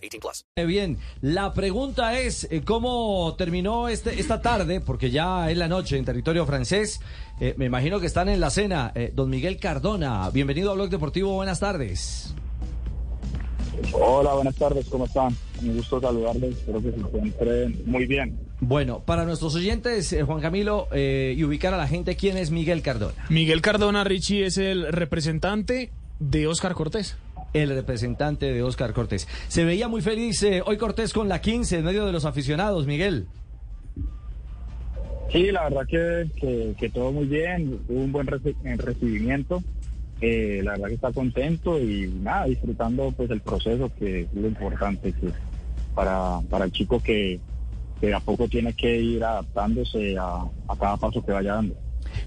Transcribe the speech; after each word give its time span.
18 0.00 0.20
plus. 0.20 0.44
Eh, 0.56 0.64
Bien, 0.64 0.98
la 1.20 1.52
pregunta 1.52 2.18
es 2.18 2.48
eh, 2.50 2.62
cómo 2.64 3.34
terminó 3.36 3.88
este, 3.88 4.18
esta 4.20 4.40
tarde, 4.42 4.80
porque 4.80 5.10
ya 5.10 5.50
es 5.50 5.56
la 5.56 5.68
noche 5.68 5.96
en 5.96 6.04
territorio 6.04 6.46
francés. 6.46 7.00
Eh, 7.40 7.54
me 7.56 7.66
imagino 7.66 8.00
que 8.00 8.06
están 8.06 8.28
en 8.28 8.40
la 8.40 8.50
cena. 8.50 8.92
Eh, 8.94 9.12
don 9.14 9.30
Miguel 9.30 9.58
Cardona, 9.58 10.30
bienvenido 10.30 10.70
a 10.70 10.74
Blog 10.74 10.90
Deportivo. 10.90 11.34
Buenas 11.34 11.60
tardes. 11.60 12.34
Hola, 13.92 14.34
buenas 14.34 14.54
tardes, 14.56 14.86
¿cómo 14.88 15.06
están? 15.06 15.34
Un 15.62 15.76
gusto 15.76 16.00
saludarles, 16.00 16.56
espero 16.56 16.82
que 16.82 16.90
se 16.90 16.98
encuentren 16.98 17.82
muy 17.86 18.06
bien. 18.06 18.38
Bueno, 18.60 19.00
para 19.00 19.24
nuestros 19.24 19.54
oyentes, 19.54 20.12
eh, 20.12 20.22
Juan 20.22 20.40
Camilo, 20.40 20.88
eh, 20.92 21.34
y 21.36 21.44
ubicar 21.44 21.72
a 21.72 21.78
la 21.78 21.88
gente, 21.88 22.14
¿quién 22.14 22.36
es 22.36 22.50
Miguel 22.50 22.82
Cardona? 22.82 23.14
Miguel 23.30 23.62
Cardona 23.62 24.04
Richie 24.04 24.44
es 24.44 24.58
el 24.58 24.92
representante 24.92 25.90
de 26.18 26.46
Oscar 26.46 26.74
Cortés. 26.74 27.16
El 27.52 27.70
representante 27.70 28.52
de 28.52 28.62
Oscar 28.62 28.92
Cortés. 28.92 29.26
Se 29.48 29.64
veía 29.64 29.88
muy 29.88 30.02
feliz 30.02 30.42
eh, 30.42 30.62
hoy 30.64 30.76
Cortés 30.76 31.12
con 31.12 31.28
la 31.28 31.40
15 31.40 31.78
en 31.78 31.84
medio 31.84 32.06
de 32.06 32.12
los 32.12 32.24
aficionados, 32.24 32.86
Miguel. 32.86 33.26
Sí, 35.32 35.50
la 35.52 35.64
verdad 35.64 35.86
que, 35.86 36.74
que, 36.78 36.90
todo 36.90 37.12
muy 37.12 37.26
bien, 37.26 37.80
hubo 37.88 38.00
un 38.00 38.10
buen 38.12 38.26
reci- 38.26 38.54
recibimiento, 38.78 39.62
eh, 40.20 40.60
la 40.64 40.72
verdad 40.72 40.88
que 40.88 40.94
está 40.94 41.12
contento 41.12 41.78
y 41.78 42.08
nada, 42.22 42.46
disfrutando 42.46 43.12
pues 43.16 43.30
el 43.30 43.40
proceso 43.40 43.90
que 43.96 44.22
es 44.22 44.34
lo 44.34 44.48
importante 44.48 45.12
que 45.12 45.28
para, 45.94 46.40
para 46.50 46.64
el 46.64 46.72
chico 46.72 47.00
que, 47.00 47.38
que 48.00 48.12
a 48.12 48.18
poco 48.20 48.48
tiene 48.48 48.72
que 48.72 48.96
ir 49.00 49.22
adaptándose 49.22 50.16
a 50.18 50.44
cada 50.80 50.96
paso 50.96 51.24
que 51.24 51.30
vaya 51.32 51.54
dando. 51.54 51.76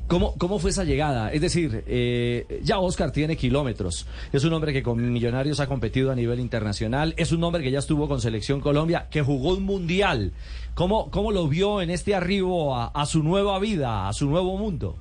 ¿Cómo, 0.07 0.35
¿Cómo 0.37 0.59
fue 0.59 0.71
esa 0.71 0.83
llegada? 0.83 1.31
Es 1.31 1.41
decir, 1.41 1.83
eh, 1.87 2.59
ya 2.63 2.79
Oscar 2.79 3.11
tiene 3.11 3.37
kilómetros. 3.37 4.05
Es 4.31 4.43
un 4.43 4.53
hombre 4.53 4.73
que 4.73 4.83
con 4.83 5.11
Millonarios 5.11 5.59
ha 5.59 5.67
competido 5.67 6.11
a 6.11 6.15
nivel 6.15 6.39
internacional. 6.39 7.13
Es 7.17 7.31
un 7.31 7.43
hombre 7.43 7.63
que 7.63 7.71
ya 7.71 7.79
estuvo 7.79 8.07
con 8.07 8.19
Selección 8.19 8.59
Colombia, 8.59 9.07
que 9.09 9.21
jugó 9.21 9.53
un 9.53 9.63
mundial. 9.63 10.33
¿Cómo, 10.75 11.09
cómo 11.09 11.31
lo 11.31 11.47
vio 11.47 11.81
en 11.81 11.89
este 11.89 12.15
arribo 12.15 12.75
a, 12.75 13.05
su 13.05 13.23
nueva 13.23 13.59
vida, 13.59 14.07
a 14.07 14.13
su 14.13 14.29
nuevo 14.29 14.57
mundo? 14.57 14.97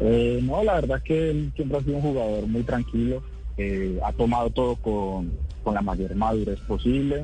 Eh, 0.00 0.40
no, 0.42 0.62
la 0.62 0.74
verdad 0.74 0.98
es 0.98 1.04
que 1.04 1.30
él 1.30 1.52
siempre 1.54 1.78
ha 1.78 1.80
sido 1.80 1.96
un 1.96 2.02
jugador 2.02 2.46
muy 2.46 2.62
tranquilo, 2.62 3.22
eh, 3.56 3.98
ha 4.04 4.12
tomado 4.12 4.50
todo 4.50 4.76
con, 4.76 5.32
con 5.62 5.74
la 5.74 5.80
mayor 5.80 6.14
madurez 6.16 6.58
posible, 6.60 7.22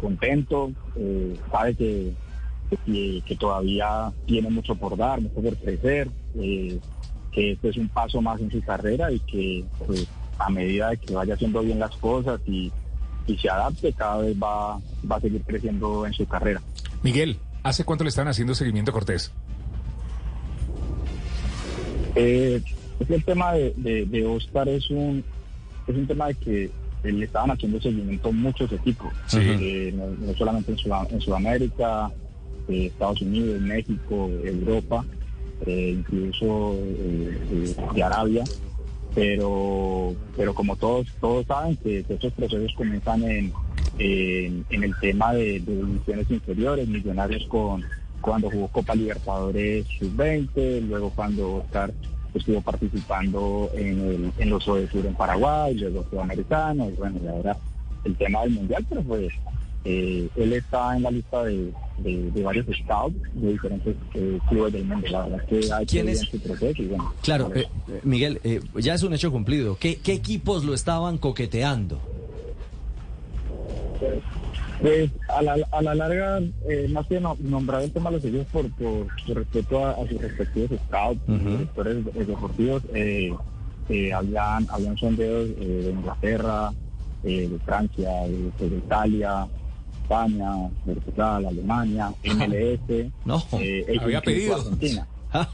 contento, 0.00 0.72
sabe 1.50 1.74
que, 1.74 2.12
que, 2.76 3.22
que 3.26 3.36
todavía 3.36 4.12
tiene 4.26 4.50
mucho 4.50 4.74
por 4.74 4.96
dar, 4.96 5.20
mucho 5.20 5.40
por 5.40 5.56
crecer, 5.56 6.08
eh, 6.36 6.78
que 7.32 7.52
este 7.52 7.68
es 7.70 7.76
un 7.76 7.88
paso 7.88 8.20
más 8.20 8.40
en 8.40 8.50
su 8.50 8.60
carrera 8.62 9.10
y 9.12 9.20
que 9.20 9.64
pues, 9.86 10.06
a 10.38 10.50
medida 10.50 10.90
de 10.90 10.96
que 10.98 11.14
vaya 11.14 11.34
haciendo 11.34 11.60
bien 11.62 11.78
las 11.78 11.94
cosas 11.96 12.40
y, 12.46 12.70
y 13.26 13.36
se 13.38 13.48
adapte, 13.50 13.92
cada 13.92 14.18
vez 14.18 14.36
va, 14.36 14.78
va 15.10 15.16
a 15.16 15.20
seguir 15.20 15.42
creciendo 15.42 16.06
en 16.06 16.12
su 16.12 16.26
carrera. 16.26 16.60
Miguel, 17.02 17.38
¿hace 17.62 17.84
cuánto 17.84 18.04
le 18.04 18.08
están 18.10 18.28
haciendo 18.28 18.54
seguimiento 18.54 18.90
a 18.90 18.94
Cortés? 18.94 19.32
Eh, 22.14 22.60
es 23.00 23.06
que 23.06 23.14
el 23.14 23.24
tema 23.24 23.52
de, 23.52 23.72
de, 23.76 24.06
de 24.06 24.26
Oscar 24.26 24.68
es 24.68 24.90
un, 24.90 25.22
es 25.86 25.94
un 25.94 26.06
tema 26.06 26.28
de 26.28 26.34
que 26.34 26.70
le 27.04 27.24
estaban 27.24 27.50
haciendo 27.52 27.80
seguimiento 27.80 28.32
muchos 28.32 28.72
equipos, 28.72 29.12
Sí. 29.26 29.38
Eh, 29.40 29.94
no, 29.96 30.06
no 30.26 30.34
solamente 30.34 30.72
en, 30.72 30.78
Sudam- 30.78 31.06
en 31.12 31.20
Sudamérica, 31.20 32.10
Estados 32.68 33.20
Unidos, 33.22 33.60
México, 33.60 34.30
Europa, 34.44 35.04
eh, 35.66 35.96
incluso 35.98 36.74
eh, 36.74 37.74
de 37.94 38.02
Arabia, 38.02 38.44
pero, 39.14 40.14
pero 40.36 40.54
como 40.54 40.76
todos, 40.76 41.08
todos 41.20 41.46
saben 41.46 41.76
que, 41.76 42.04
estos 42.08 42.32
procesos 42.32 42.72
comienzan 42.76 43.22
en, 43.24 43.52
en, 43.98 44.84
el 44.84 44.94
tema 45.00 45.32
de, 45.32 45.60
de 45.60 45.76
divisiones 45.76 46.30
inferiores, 46.30 46.88
millonarios 46.88 47.44
con 47.48 47.84
cuando 48.20 48.50
jugó 48.50 48.68
Copa 48.68 48.94
Libertadores 48.94 49.86
Sub-20, 49.98 50.86
luego 50.88 51.10
cuando 51.10 51.56
Oscar 51.56 51.92
estuvo 52.34 52.60
participando 52.60 53.70
en, 53.74 54.00
el, 54.00 54.32
en 54.38 54.50
los 54.50 54.66
en 54.68 55.14
Paraguay, 55.14 55.74
luego 55.74 56.04
Sudamericano, 56.10 56.90
y 56.90 56.94
bueno, 56.94 57.18
y 57.22 57.28
ahora 57.28 57.56
el 58.04 58.16
tema 58.16 58.42
del 58.42 58.50
Mundial, 58.50 58.84
pero 58.88 59.02
pues 59.02 59.32
eh, 59.90 60.28
él 60.36 60.52
está 60.52 60.94
en 60.96 61.02
la 61.02 61.10
lista 61.10 61.44
de, 61.44 61.72
de- 61.96 62.30
de 62.30 62.42
varios 62.42 62.66
scouts 62.84 63.16
de 63.32 63.52
diferentes 63.52 63.96
eh, 64.14 64.38
clubes 64.48 64.72
del 64.74 64.84
mundo. 64.84 65.06
La 65.10 65.22
verdad 65.22 65.40
es 65.40 65.66
que 65.66 65.72
hay 65.72 65.86
¿Quién 65.86 66.06
que 66.06 66.12
es? 66.12 66.20
en 66.20 66.26
su 66.26 66.38
proceso 66.40 66.82
y 66.82 66.86
bueno. 66.86 67.12
Claro, 67.22 67.50
eh, 67.54 67.66
Miguel, 68.04 68.40
eh, 68.44 68.60
ya 68.74 68.94
es 68.94 69.02
un 69.02 69.14
hecho 69.14 69.32
cumplido. 69.32 69.76
¿Qué, 69.80 69.96
qué 70.00 70.12
equipos 70.12 70.64
lo 70.64 70.74
estaban 70.74 71.16
coqueteando? 71.18 71.98
Pues 74.80 75.10
a 75.28 75.42
la, 75.42 75.56
a 75.72 75.82
la 75.82 75.94
larga, 75.94 76.40
eh, 76.68 76.86
más 76.90 77.06
que 77.08 77.18
no- 77.20 77.36
nombrar 77.40 77.82
el 77.82 77.90
tema 77.90 78.10
de 78.10 78.16
los 78.16 78.22
sellos 78.22 78.46
por, 78.46 78.70
por, 78.74 79.06
por 79.26 79.36
respeto 79.36 79.84
a, 79.84 79.90
a 79.92 80.06
sus 80.08 80.20
respectivos 80.20 80.80
scouts, 80.86 81.20
Ujú. 81.26 81.38
directores 81.50 81.96
eh, 82.14 82.24
deportivos, 82.24 82.82
habían, 84.14 84.68
habían 84.70 84.96
sondeos 84.98 85.48
eh, 85.58 85.82
de 85.84 85.90
Inglaterra, 85.90 86.72
eh, 87.24 87.48
de 87.48 87.58
Francia, 87.58 88.08
de, 88.28 88.68
de 88.68 88.76
Italia, 88.76 89.48
España, 90.12 90.50
Portugal, 90.86 91.46
Alemania, 91.46 92.10
MLS, 92.24 93.10
No, 93.26 93.42
eh, 93.60 93.84
e 93.88 93.98
había 94.00 94.20
pedidos. 94.22 94.60
Argentina. 94.64 95.06
Ah, 95.30 95.50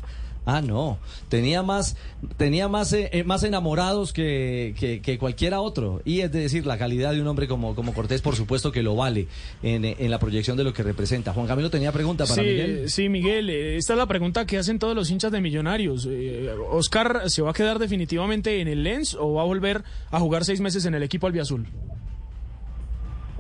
ah, 0.47 0.61
no. 0.63 0.99
Tenía 1.29 1.65
más, 1.65 1.97
tenía 2.37 2.69
más, 2.69 2.93
eh, 2.93 3.09
eh, 3.13 3.25
más 3.25 3.43
enamorados 3.43 4.13
que, 4.13 4.73
que- 4.79 5.01
que 5.01 5.19
cualquiera 5.19 5.61
otro. 5.61 6.01
Y 6.05 6.21
es 6.21 6.31
decir, 6.31 6.65
la 6.67 6.79
calidad 6.79 7.13
de 7.13 7.21
un 7.21 7.27
hombre 7.27 7.49
como, 7.49 7.75
como 7.75 7.93
Cortés, 7.93 8.21
por 8.23 8.37
supuesto 8.37 8.71
que 8.71 8.83
lo 8.85 8.95
vale 8.95 9.27
en, 9.65 9.85
eh, 9.85 9.97
en 9.99 10.11
la 10.13 10.21
proyección 10.21 10.57
de 10.57 10.63
lo 10.63 10.73
que 10.73 10.85
representa. 10.85 11.33
Juan 11.33 11.49
Camilo 11.49 11.71
tenía 11.71 11.91
pregunta 11.91 12.25
para 12.25 12.37
sí, 12.37 12.41
Miguel. 12.49 12.89
sí, 12.91 13.09
Miguel, 13.09 13.51
esta 13.51 13.95
es 13.95 13.99
la 13.99 14.07
pregunta 14.07 14.47
que 14.47 14.59
hacen 14.59 14.79
todos 14.79 14.95
los 14.95 15.11
hinchas 15.11 15.33
de 15.33 15.41
Millonarios. 15.41 16.07
Eh, 16.09 16.49
¿Oscar 16.71 17.23
se 17.31 17.43
va 17.43 17.51
a 17.51 17.55
quedar 17.55 17.81
definitivamente 17.81 18.61
en 18.61 18.69
el 18.69 18.85
Lens 18.85 19.17
o 19.19 19.33
va 19.33 19.43
a 19.43 19.47
volver 19.47 19.83
a 20.13 20.21
jugar 20.21 20.45
seis 20.45 20.61
meses 20.61 20.85
en 20.85 20.95
el 20.95 21.03
equipo 21.03 21.27
albiazul? 21.27 21.67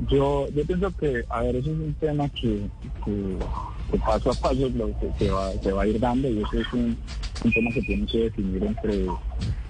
Yo, 0.00 0.48
yo 0.48 0.64
pienso 0.64 0.90
que, 0.96 1.24
a 1.28 1.42
ver, 1.42 1.56
eso 1.56 1.70
es 1.70 1.76
un 1.76 1.94
tema 1.94 2.28
que, 2.28 2.68
que, 3.04 3.98
paso 3.98 4.32
a 4.32 4.34
paso 4.34 4.68
lo 4.74 4.86
que 4.98 5.10
se 5.18 5.30
va, 5.30 5.52
se 5.52 5.72
va 5.72 5.82
a 5.82 5.86
ir 5.86 6.00
dando 6.00 6.28
y 6.28 6.42
eso 6.42 6.58
es 6.58 6.72
un, 6.72 6.96
un 7.44 7.52
tema 7.52 7.70
que 7.70 7.82
tiene 7.82 8.06
que 8.06 8.24
definir 8.24 8.64
entre, 8.64 9.06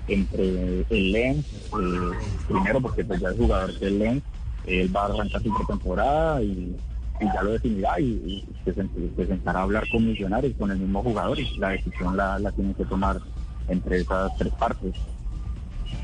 entre 0.08 0.86
el 0.88 1.12
Lens, 1.12 1.46
eh, 1.46 2.10
primero 2.48 2.80
porque 2.80 3.04
pues 3.04 3.20
ya 3.20 3.30
es 3.30 3.36
jugador 3.36 3.78
del 3.78 3.98
Lens, 3.98 4.22
él 4.66 4.96
va 4.96 5.02
a 5.02 5.06
arrancar 5.06 5.42
su 5.42 5.54
pretemporada 5.54 6.42
y, 6.42 6.74
ya 7.20 7.42
lo 7.42 7.52
definirá 7.52 8.00
y, 8.00 8.44
se, 8.64 8.72
se 8.72 9.26
sentará 9.26 9.60
a 9.60 9.62
hablar 9.62 9.84
con 9.90 10.04
Millonarios, 10.04 10.54
con 10.58 10.70
el 10.70 10.78
mismo 10.78 11.02
jugador 11.02 11.38
y 11.38 11.56
la 11.58 11.70
decisión 11.70 12.16
la, 12.16 12.38
la 12.38 12.50
tienen 12.52 12.74
que 12.74 12.84
tomar 12.86 13.20
entre 13.68 14.00
esas 14.00 14.36
tres 14.36 14.52
partes. 14.54 14.94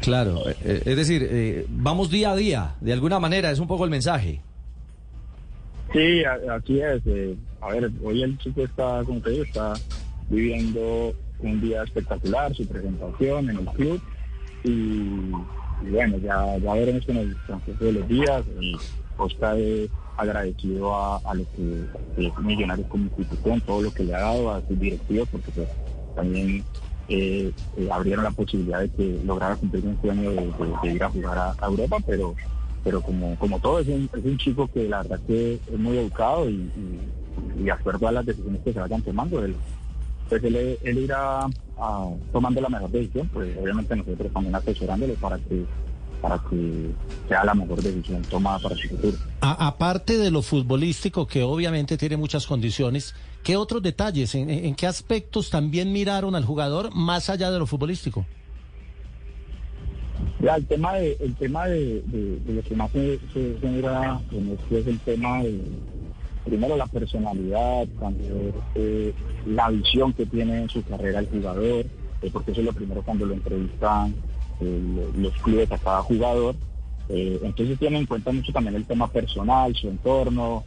Claro, 0.01 0.49
eh, 0.49 0.57
eh, 0.65 0.83
es 0.85 0.97
decir, 0.97 1.27
eh, 1.31 1.67
vamos 1.69 2.11
día 2.11 2.33
a 2.33 2.37
día, 2.37 2.75
de 2.81 2.93
alguna 2.93 3.19
manera, 3.19 3.51
es 3.51 3.59
un 3.59 3.67
poco 3.69 3.85
el 3.85 3.91
mensaje. 3.91 4.41
Sí, 5.93 6.25
a- 6.25 6.55
así 6.55 6.81
es. 6.81 7.03
eh, 7.07 7.37
a 7.61 7.69
ver, 7.73 7.91
hoy 8.03 8.23
el 8.23 8.39
chico 8.39 8.63
está, 8.63 9.03
como 9.05 9.21
te 9.21 9.31
digo, 9.31 9.45
está 9.45 9.75
viviendo 10.29 11.13
un 11.41 11.61
día 11.61 11.83
espectacular, 11.83 12.55
su 12.55 12.67
presentación 12.67 13.51
en 13.51 13.59
el 13.59 13.67
club. 13.67 14.01
Y, 14.63 15.31
bueno, 15.91 16.19
ya, 16.19 16.57
ya 16.59 16.75
veremos 16.75 17.05
con 17.07 17.17
el 17.17 17.35
transcurso 17.47 17.85
de 17.85 17.93
los 17.93 18.09
días. 18.09 18.43
Y 18.61 18.77
Oscar 19.19 19.59
es 19.59 19.91
agradecido 20.17 20.95
a, 20.95 21.17
a 21.19 21.35
lo 21.35 21.45
que 21.57 21.85
que 22.17 22.27
es 22.27 22.39
Millonarios 22.39 22.87
como 22.89 23.05
institución, 23.05 23.61
todo 23.63 23.83
lo 23.83 23.93
que 23.93 24.05
le 24.05 24.15
ha 24.15 24.21
dado 24.21 24.51
a 24.55 24.61
sus 24.69 24.79
directivos, 24.79 25.29
porque 25.31 25.51
pues, 25.53 25.69
también 26.15 26.65
eh, 27.11 27.53
eh, 27.77 27.89
abrieron 27.91 28.25
la 28.25 28.31
posibilidad 28.31 28.81
de 28.81 28.89
que 28.89 29.21
lograra 29.25 29.57
cumplir 29.57 29.85
un 29.85 30.01
sueño 30.01 30.31
de, 30.31 30.37
de- 30.47 30.75
de 30.83 30.95
ir 30.95 31.03
a 31.05 31.11
jugar 31.11 31.37
a, 31.39 31.55
a 31.61 31.67
Europa, 31.67 31.99
pero 32.07 32.35
pero 32.83 33.03
como, 33.03 33.37
como 33.37 33.59
todo, 33.61 33.79
es 33.81 33.89
un, 33.89 34.09
es 34.17 34.25
un 34.25 34.39
chico 34.39 34.67
que 34.73 34.89
la 34.89 35.03
verdad 35.03 35.21
que 35.27 35.61
es 35.71 35.79
muy 35.79 35.99
educado 35.99 36.49
y, 36.49 36.55
y, 36.55 37.01
y 37.61 37.65
de 37.65 37.73
acuerdo 37.73 38.09
a 38.09 38.13
las 38.13 38.25
decisiones 38.25 38.63
que 38.65 38.73
se 38.73 38.81
vayan 38.81 39.03
tomando, 39.03 39.45
él, 39.45 39.55
pues 40.31 40.43
él, 40.45 40.79
él 40.83 40.99
irá 40.99 41.47
ah, 41.79 42.09
tomando 42.33 42.59
la 42.63 42.71
mejor 42.71 42.91
decisión, 42.91 43.29
pues 43.33 43.55
obviamente 43.61 43.95
nosotros 43.97 44.33
también 44.33 44.55
asesorándole 44.55 45.13
para 45.15 45.37
que 45.39 45.65
para 46.23 46.39
que 46.51 46.91
sea 47.29 47.45
la 47.45 47.55
mejor 47.55 47.83
decisión 47.83 48.23
tomada 48.23 48.59
para 48.59 48.77
su 48.77 48.89
futuro. 48.89 49.17
A- 49.43 49.67
aparte 49.69 50.17
de 50.19 50.31
lo 50.31 50.41
futbolístico, 50.43 51.27
que 51.27 51.43
obviamente 51.43 51.97
tiene 51.99 52.17
muchas 52.19 52.47
condiciones, 52.47 53.15
¿qué 53.43 53.57
otros 53.57 53.83
detalles, 53.83 54.35
en, 54.35 54.75
qué 54.75 54.87
aspectos 54.87 55.51
también 55.51 55.93
miraron 55.93 56.35
al 56.35 56.45
jugador 56.45 56.95
más 56.95 57.31
allá 57.31 57.51
de 57.51 57.59
lo 57.59 57.67
futbolístico? 57.67 58.25
Ya, 60.41 60.57
el 60.57 60.67
tema 60.67 60.95
de, 60.95 61.17
tema 61.39 61.67
de, 61.67 62.03
lo 62.47 62.63
que 62.63 62.75
más 62.75 62.91
se, 62.93 63.19
mira 63.63 64.21
en 64.33 64.53
esto 64.53 64.77
es 64.79 64.87
el 64.87 64.99
tema 65.01 65.43
de, 65.43 65.61
primero 66.45 66.77
la 66.77 66.87
personalidad, 66.87 67.87
también 67.99 68.53
eh, 68.75 69.13
la 69.47 69.69
visión 69.71 70.13
que 70.13 70.27
tiene 70.27 70.63
en 70.63 70.69
su 70.69 70.83
carrera 70.83 71.21
el 71.21 71.29
jugador, 71.29 71.85
eh, 72.23 72.31
porque 72.33 72.53
eso 72.53 72.61
es 72.61 72.67
lo 72.67 72.73
primero 72.73 73.03
cuando 73.03 73.27
lo 73.27 73.35
entrevistan 73.35 74.15
eh, 74.61 74.81
lo- 75.15 75.23
los 75.23 75.33
clubes 75.43 75.71
a 75.73 75.79
cada 75.79 76.03
jugador. 76.03 76.55
Eh, 77.09 77.39
entonces 77.43 77.79
tienen 77.79 78.01
en 78.01 78.07
cuenta 78.07 78.33
mucho 78.33 78.53
también 78.53 78.77
el 78.77 78.85
tema 78.87 79.09
personal, 79.09 79.75
su 79.75 79.89
entorno, 79.89 80.65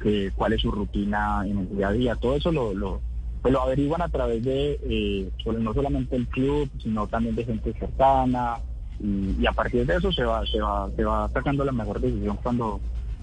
eh, 0.00 0.02
que- 0.02 0.32
cuál 0.34 0.52
es 0.52 0.60
su 0.62 0.70
rutina 0.70 1.42
en 1.46 1.58
el 1.58 1.76
día 1.76 1.88
a 1.88 1.92
día, 1.92 2.16
todo 2.16 2.36
eso 2.36 2.50
lo, 2.52 2.72
lo, 2.74 3.00
pues 3.42 3.52
lo 3.52 3.62
averiguan 3.62 4.02
a 4.02 4.08
través 4.08 4.42
de 4.44 4.78
eh, 4.82 5.30
solo- 5.42 5.58
no 5.58 5.72
solamente 5.74 6.16
el 6.16 6.26
club, 6.28 6.68
sino 6.82 7.06
también 7.06 7.34
de 7.36 7.44
gente 7.44 7.72
cercana 7.78 8.56
y, 8.98 9.36
y 9.42 9.46
a 9.46 9.52
partir 9.52 9.86
de 9.86 9.96
eso 9.96 10.12
se 10.12 10.24
va, 10.24 10.44
se 10.46 10.60
va, 10.60 10.88
se 10.96 11.04
va 11.04 11.28
sacando 11.32 11.64
la 11.64 11.72
mejor 11.72 12.00
decisión 12.00 12.36
cuando, 12.42 12.80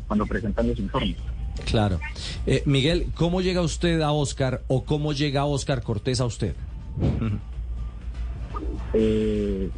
cuando 0.08 0.26
presentan 0.26 0.68
los 0.68 0.80
informes. 0.80 1.18
Claro. 1.66 2.00
Eh, 2.46 2.62
Miguel, 2.66 3.08
¿cómo 3.16 3.42
llega 3.42 3.62
usted 3.62 4.02
a 4.02 4.12
Oscar 4.12 4.62
o 4.68 4.84
cómo 4.86 5.14
llega 5.14 5.46
Oscar 5.46 5.82
Cortés 5.84 6.22
a 6.22 6.26
usted? 6.26 6.56
Eh, 8.94 9.70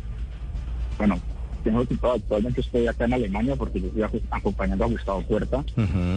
bueno, 0.98 1.18
tengo 1.63 1.85
que 1.85 1.95
actualmente 2.01 2.61
estoy 2.61 2.88
acá 2.88 3.06
en 3.06 3.13
Alemania 3.13 3.56
porque 3.56 3.79
yo 3.81 3.88
estoy 3.88 4.01
ac- 4.03 4.21
acompañando 4.31 4.83
a 4.85 4.88
Gustavo 4.88 5.21
Puerta. 5.23 5.63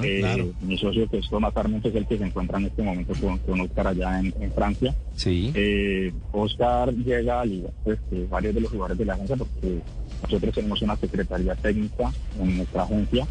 Eh, 0.03 0.19
claro. 0.21 0.51
Mi 0.63 0.79
socio 0.79 1.09
que 1.09 1.19
es 1.19 1.29
Tomás 1.29 1.55
Sarmiento 1.55 1.89
es 1.89 1.95
el 1.95 2.07
que 2.07 2.19
se 2.19 2.25
encuentra 2.25 2.59
en 2.59 2.67
este 2.67 2.83
momento 2.83 3.13
con, 3.21 3.39
con 3.39 3.61
Oscar 3.61 3.89
allá 3.89 4.21
en, 4.21 4.35
en 4.41 4.53
Francia. 4.53 4.95
Sí. 5.17 5.51
Eh, 5.55 6.13
Oscar 6.33 6.93
llega 6.95 7.43
a 7.43 7.45
pues, 7.85 7.99
varios 8.31 8.55
de 8.55 8.61
los 8.61 8.71
jugadores 8.71 8.99
de 8.99 9.05
la 9.05 9.15
agencia 9.15 9.37
porque 9.37 9.79
nosotros 10.23 10.55
tenemos 10.55 10.83
una 10.83 10.97
secretaría 10.97 11.55
técnica 11.57 12.13
en 12.41 12.57
nuestra 12.59 12.83
agencia, 12.85 13.27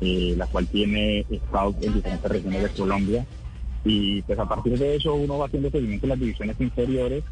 eh, 0.00 0.34
la 0.36 0.46
cual 0.46 0.66
tiene 0.66 1.24
scouts 1.48 1.84
en 1.86 1.94
diferentes 1.94 2.30
regiones 2.30 2.62
de 2.62 2.68
Colombia. 2.70 3.26
Y 3.86 4.22
pues 4.22 4.38
a 4.38 4.48
partir 4.48 4.78
de 4.78 4.96
eso 4.96 5.14
uno 5.14 5.38
va 5.38 5.46
haciendo 5.46 5.70
seguimiento 5.70 6.06
en 6.06 6.10
las 6.10 6.18
divisiones 6.20 6.56
inferiores, 6.58 7.22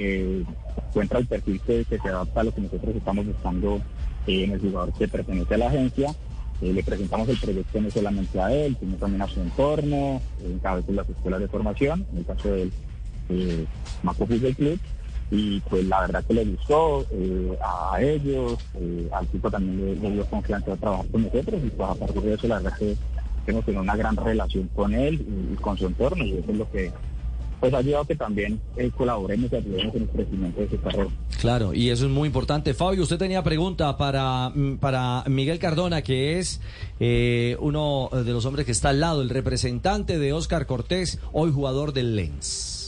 eh, 0.00 0.44
encuentra 0.88 1.18
el 1.18 1.26
perfil 1.26 1.60
que, 1.60 1.84
se 1.84 2.08
adapta 2.08 2.40
a 2.40 2.44
lo 2.44 2.54
que 2.54 2.62
nosotros 2.62 2.96
estamos 2.96 3.26
buscando 3.26 3.80
eh, 4.26 4.44
en 4.44 4.52
el 4.52 4.60
jugador 4.60 4.92
que 4.94 5.06
pertenece 5.06 5.54
a 5.54 5.58
la 5.58 5.66
agencia. 5.68 6.14
Eh, 6.62 6.72
le 6.72 6.82
presentamos 6.82 7.28
el 7.28 7.38
proyecto 7.38 7.80
no 7.80 7.90
solamente 7.90 8.40
a 8.40 8.52
él, 8.52 8.76
sino 8.78 8.96
también 8.96 9.22
a 9.22 9.28
su 9.28 9.40
entorno, 9.40 10.20
en 10.44 10.58
cabeza 10.58 10.92
las 10.92 11.08
escuelas 11.08 11.40
de 11.40 11.48
formación, 11.48 12.06
en 12.12 12.18
el 12.18 12.26
caso 12.26 12.48
de 12.50 12.62
él, 12.62 12.72
eh, 13.30 13.64
Maco 14.02 14.26
Fútbol 14.26 14.54
Club. 14.54 14.78
Y 15.30 15.60
pues 15.60 15.84
la 15.84 16.00
verdad 16.00 16.24
que 16.24 16.34
le 16.34 16.44
gustó 16.44 17.06
eh, 17.12 17.56
a 17.62 18.02
ellos, 18.02 18.58
al 19.12 19.26
tipo 19.28 19.48
también 19.48 19.80
le, 19.80 19.94
le 19.94 20.10
dio 20.10 20.26
confianza 20.26 20.72
a 20.72 20.76
trabajar 20.76 21.06
con 21.06 21.22
nosotros 21.22 21.60
y 21.64 21.70
pues 21.70 21.88
a 21.88 21.94
partir 21.94 22.22
de 22.22 22.34
eso 22.34 22.48
la 22.48 22.58
verdad 22.58 22.76
que 22.76 22.96
hemos 23.46 23.64
tenido 23.64 23.82
una 23.82 23.94
gran 23.94 24.16
relación 24.16 24.68
con 24.74 24.92
él 24.92 25.24
y 25.52 25.54
con 25.54 25.78
su 25.78 25.86
entorno 25.86 26.24
y 26.24 26.32
eso 26.32 26.50
es 26.50 26.58
lo 26.58 26.70
que 26.70 26.90
pues 27.60 27.72
ha 27.74 27.78
ayudado 27.78 28.04
a 28.04 28.06
que 28.06 28.16
también 28.16 28.60
eh, 28.76 28.90
colaboremos 28.96 29.52
y 29.52 29.56
ayudemos 29.56 29.94
en 29.94 30.02
el 30.02 30.08
crecimiento 30.08 30.60
de 30.60 30.70
su 30.70 30.80
carrera. 30.80 31.10
Claro, 31.40 31.74
y 31.74 31.90
eso 31.90 32.06
es 32.06 32.10
muy 32.10 32.26
importante. 32.26 32.74
Fabio, 32.74 33.02
usted 33.02 33.18
tenía 33.18 33.42
pregunta 33.42 33.96
para, 33.96 34.50
mm, 34.50 34.78
para 34.78 35.24
Miguel 35.26 35.58
Cardona, 35.58 36.02
que 36.02 36.38
es 36.38 36.60
eh, 36.98 37.56
uno 37.60 38.08
de 38.12 38.32
los 38.32 38.44
hombres 38.46 38.66
que 38.66 38.72
está 38.72 38.88
al 38.88 39.00
lado, 39.00 39.22
el 39.22 39.30
representante 39.30 40.18
de 40.18 40.32
Oscar 40.32 40.66
Cortés, 40.66 41.18
hoy 41.32 41.52
jugador 41.52 41.92
del 41.92 42.16
Lens. 42.16 42.80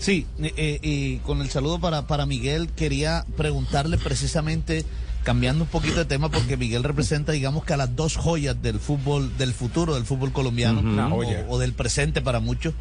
Sí, 0.00 0.26
eh, 0.42 0.54
eh, 0.56 0.78
y 0.82 1.16
con 1.18 1.42
el 1.42 1.50
saludo 1.50 1.78
para, 1.78 2.06
para 2.06 2.24
Miguel, 2.24 2.70
quería 2.70 3.26
preguntarle 3.36 3.98
precisamente, 3.98 4.86
cambiando 5.22 5.64
un 5.64 5.70
poquito 5.70 5.96
de 5.96 6.04
tema, 6.04 6.30
porque 6.30 6.56
Miguel 6.56 6.82
representa, 6.82 7.32
digamos 7.32 7.64
que 7.64 7.74
a 7.74 7.76
las 7.76 7.94
dos 7.94 8.16
joyas 8.16 8.60
del 8.62 8.80
fútbol, 8.80 9.36
del 9.36 9.52
futuro 9.52 9.94
del 9.94 10.04
fútbol 10.04 10.32
colombiano, 10.32 10.80
Una 10.80 11.14
o, 11.14 11.58
del 11.58 11.72
presente 11.74 12.22
para 12.22 12.40
muchos. 12.40 12.74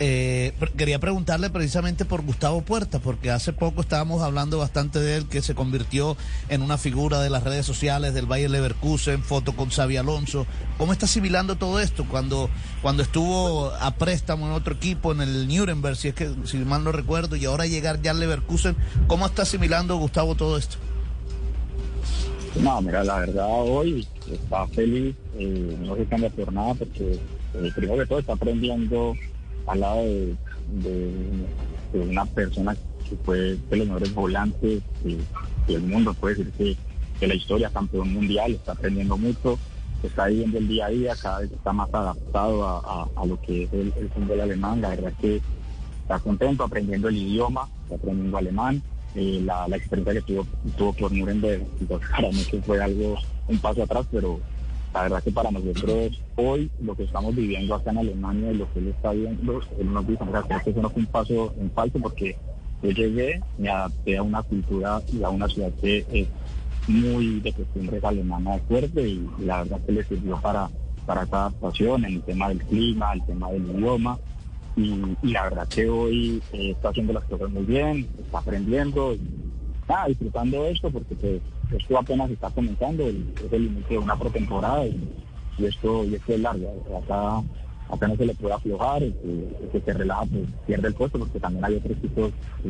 Eh, 0.00 0.54
quería 0.76 0.98
preguntarle 0.98 1.50
precisamente 1.50 2.04
por 2.04 2.22
Gustavo 2.22 2.62
Puerta, 2.62 2.98
porque 2.98 3.30
hace 3.30 3.52
poco 3.52 3.82
estábamos 3.82 4.22
hablando 4.22 4.58
bastante 4.58 5.00
de 5.00 5.16
él, 5.16 5.26
que 5.26 5.42
se 5.42 5.54
convirtió 5.54 6.16
en 6.48 6.62
una 6.62 6.78
figura 6.78 7.20
de 7.20 7.30
las 7.30 7.42
redes 7.42 7.66
sociales 7.66 8.14
del 8.14 8.26
Bayer 8.26 8.50
Leverkusen, 8.50 9.22
foto 9.22 9.54
con 9.54 9.68
Xavi 9.68 9.96
Alonso. 9.98 10.46
¿Cómo 10.78 10.92
está 10.92 11.06
asimilando 11.06 11.56
todo 11.56 11.78
esto 11.78 12.06
cuando, 12.08 12.48
cuando 12.80 13.02
estuvo 13.02 13.70
a 13.74 13.94
préstamo 13.94 14.46
en 14.46 14.52
otro 14.52 14.74
equipo, 14.74 15.12
en 15.12 15.20
el 15.20 15.46
Nuremberg, 15.46 15.96
si 15.96 16.08
es 16.08 16.14
que 16.14 16.30
si 16.44 16.56
mal 16.58 16.82
no 16.82 16.92
recuerdo, 16.92 17.36
y 17.36 17.44
ahora 17.44 17.66
llegar 17.66 18.00
ya 18.00 18.12
al 18.12 18.20
Leverkusen? 18.20 18.76
¿Cómo 19.06 19.26
está 19.26 19.42
asimilando 19.42 19.96
Gustavo 19.96 20.34
todo 20.34 20.56
esto? 20.56 20.78
No, 22.60 22.82
mira, 22.82 23.02
la 23.02 23.20
verdad 23.20 23.46
hoy 23.48 24.06
está 24.30 24.66
feliz, 24.68 25.14
eh, 25.38 25.76
no 25.80 25.96
se 25.96 26.04
cambia 26.04 26.28
por 26.30 26.52
nada 26.52 26.74
porque 26.74 27.18
eh, 27.54 27.72
primero 27.74 27.98
que 27.98 28.06
todo 28.06 28.18
está 28.18 28.34
aprendiendo 28.34 29.14
al 29.66 29.80
lado 29.80 30.02
de, 30.02 30.36
una 31.94 32.24
persona 32.26 32.76
que 33.08 33.16
fue 33.24 33.38
de 33.56 33.76
los 33.76 33.86
mejores 33.86 34.14
volantes 34.14 34.82
eh, 35.04 35.18
del 35.66 35.82
mundo, 35.82 36.14
puede 36.14 36.36
decir 36.36 36.52
que 36.52 36.76
de 37.20 37.26
la 37.26 37.34
historia, 37.34 37.70
campeón 37.70 38.12
mundial, 38.12 38.52
está 38.52 38.72
aprendiendo 38.72 39.16
mucho, 39.16 39.58
está 40.02 40.26
viviendo 40.26 40.58
el 40.58 40.68
día 40.68 40.86
a 40.86 40.90
día, 40.90 41.14
cada 41.20 41.40
vez 41.40 41.52
está 41.52 41.72
más 41.72 41.88
adaptado 41.92 42.66
a, 42.66 43.26
lo 43.26 43.40
que 43.40 43.64
es 43.64 43.72
el, 43.72 43.92
el 43.96 44.10
fútbol 44.10 44.40
alemán, 44.40 44.80
la 44.80 44.90
verdad 44.90 45.12
que 45.20 45.40
está 46.02 46.18
contento 46.18 46.64
aprendiendo 46.64 47.08
el 47.08 47.16
idioma, 47.16 47.68
está 47.84 47.94
aprendiendo 47.94 48.36
alemán. 48.36 48.82
Eh, 49.14 49.42
la, 49.44 49.66
experiencia 49.76 50.14
que 50.14 50.22
tuvo, 50.22 50.46
tuvo 50.76 50.92
por 50.94 51.12
Nuremberg, 51.12 51.66
pues, 51.86 52.00
para 52.10 52.30
muchos 52.30 52.64
fue 52.64 52.82
algo, 52.82 53.18
un 53.46 53.58
paso 53.58 53.82
atrás, 53.82 54.06
pero 54.10 54.40
la 54.94 55.02
verdad 55.02 55.22
que 55.22 55.32
para 55.32 55.50
nosotros 55.50 56.18
hoy 56.36 56.70
lo 56.80 56.94
que 56.94 57.04
estamos 57.04 57.34
viviendo 57.34 57.74
acá 57.74 57.90
en 57.90 57.98
Alemania 57.98 58.52
y 58.52 58.56
lo 58.56 58.72
que 58.72 58.78
él 58.78 58.88
está 58.88 59.12
viendo, 59.12 59.60
él 59.78 59.92
nos 59.92 60.06
dice, 60.06 60.24
"Mira, 60.24 60.42
creo 60.42 60.60
que 60.62 60.70
eso 60.70 60.82
no 60.82 60.90
fue 60.90 61.00
un 61.02 61.06
paso 61.06 61.54
en 61.60 61.70
falso 61.72 61.98
porque 61.98 62.36
yo 62.82 62.90
llegué, 62.90 63.40
me 63.58 63.68
adapté 63.68 64.16
a 64.16 64.22
una 64.22 64.42
cultura 64.42 65.02
y 65.12 65.22
a 65.22 65.28
una 65.28 65.48
ciudad 65.48 65.72
que 65.80 66.04
es 66.12 66.28
muy 66.88 67.40
de 67.40 67.52
costumbres 67.52 68.02
alemanas 68.02 68.60
fuerte 68.66 69.06
y, 69.06 69.28
y 69.38 69.44
la 69.44 69.62
verdad 69.62 69.80
que 69.86 69.92
le 69.92 70.04
sirvió 70.04 70.40
para, 70.40 70.68
para 71.06 71.22
esta 71.22 71.46
adaptación 71.46 72.04
en 72.06 72.14
el 72.14 72.22
tema 72.22 72.48
del 72.48 72.62
clima, 72.62 73.12
el 73.12 73.22
tema 73.24 73.50
del 73.52 73.62
idioma 73.70 74.18
y, 74.76 75.16
y 75.22 75.32
la 75.32 75.44
verdad 75.44 75.68
que 75.68 75.88
hoy 75.88 76.42
eh, 76.52 76.70
está 76.70 76.88
haciendo 76.90 77.12
las 77.12 77.24
cosas 77.24 77.50
muy 77.50 77.64
bien, 77.64 78.08
está 78.24 78.38
aprendiendo 78.38 79.14
y 79.14 79.20
nada, 79.88 80.06
disfrutando 80.08 80.64
esto 80.66 80.90
porque 80.90 81.14
pues, 81.14 81.40
esto 81.82 81.98
apenas 81.98 82.30
está 82.30 82.50
comenzando, 82.50 83.06
el- 83.06 83.32
es 83.44 83.52
el 83.52 83.64
inicio 83.66 83.90
de 83.90 83.98
una 83.98 84.16
pretemporada 84.16 84.86
y, 84.86 84.96
y 85.58 85.64
esto 85.66 86.04
y 86.04 86.14
esto 86.14 86.32
es 86.32 86.40
largo, 86.40 86.82
acá, 87.02 87.42
acá 87.94 88.08
no 88.08 88.16
se 88.16 88.24
le 88.26 88.34
puede 88.34 88.54
aflojar, 88.54 89.02
el 89.02 89.12
que, 89.14 89.28
el 89.62 89.68
que 89.70 89.80
se 89.80 89.92
relaja 89.92 90.24
pues, 90.26 90.44
pierde 90.66 90.88
el 90.88 90.94
puesto 90.94 91.18
porque 91.18 91.38
también 91.40 91.64
hay 91.64 91.74
otros 91.76 91.96
equipos 91.98 92.32
que, 92.62 92.68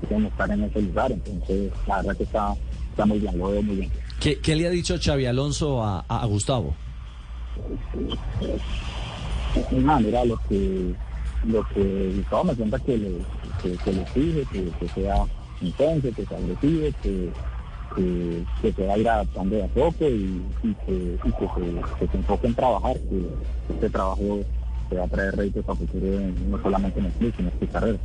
que 0.00 0.06
quieren 0.06 0.26
estar 0.26 0.50
en 0.50 0.62
ese 0.64 0.80
lugar, 0.82 1.12
entonces 1.12 1.70
la 1.86 1.96
verdad 1.96 2.16
que 2.16 2.22
está, 2.24 2.54
está 2.90 3.04
muy 3.06 3.18
bien, 3.18 3.36
lo 3.38 3.48
veo 3.50 3.62
muy 3.62 3.76
bien. 3.76 3.90
¿Qué, 4.20 4.38
qué 4.38 4.56
le 4.56 4.66
ha 4.66 4.70
dicho 4.70 4.96
Xavi 4.98 5.26
Alonso 5.26 5.84
a, 5.84 6.04
a- 6.08 6.22
a 6.22 6.26
Gustavo? 6.26 6.74
No, 9.72 10.00
mira, 10.00 10.24
lo 10.24 10.36
que, 10.48 10.94
lo 11.44 11.66
que 11.68 12.12
Gustavo 12.16 12.44
me 12.44 12.54
cuenta 12.54 12.78
que 12.78 12.98
le, 12.98 13.12
que, 13.62 13.92
le 13.92 14.02
exige, 14.02 14.46
que, 14.52 14.70
que 14.78 14.88
sea 14.88 15.24
intenso, 15.60 16.08
que 16.14 16.26
sea 16.26 16.38
agresivo, 16.38 16.88
que, 17.02 17.30
que, 17.94 18.44
que 18.62 18.72
se 18.72 18.86
va 18.86 18.94
a 18.94 18.98
ir 18.98 19.08
adaptando 19.08 19.56
de 19.56 19.64
a 19.64 19.68
poco 19.68 20.08
y, 20.08 20.42
y 20.62 20.74
que, 20.86 21.18
y 21.24 21.30
se, 21.30 21.98
que 21.98 22.08
se 22.08 22.16
enfoque 22.16 22.46
en 22.46 22.54
trabajar, 22.54 22.96
que 22.98 23.74
este 23.74 23.90
trabajo 23.90 24.40
se 24.88 24.96
va 24.96 25.04
a 25.04 25.08
traer 25.08 25.36
réditos 25.36 25.68
a 25.68 25.74
futuro 25.74 26.06
no 26.48 26.62
solamente 26.62 27.00
en 27.00 27.06
el 27.06 27.12
club, 27.12 27.32
sino 27.36 27.50
en 27.50 27.60
su 27.60 27.72
carrera. 27.72 27.98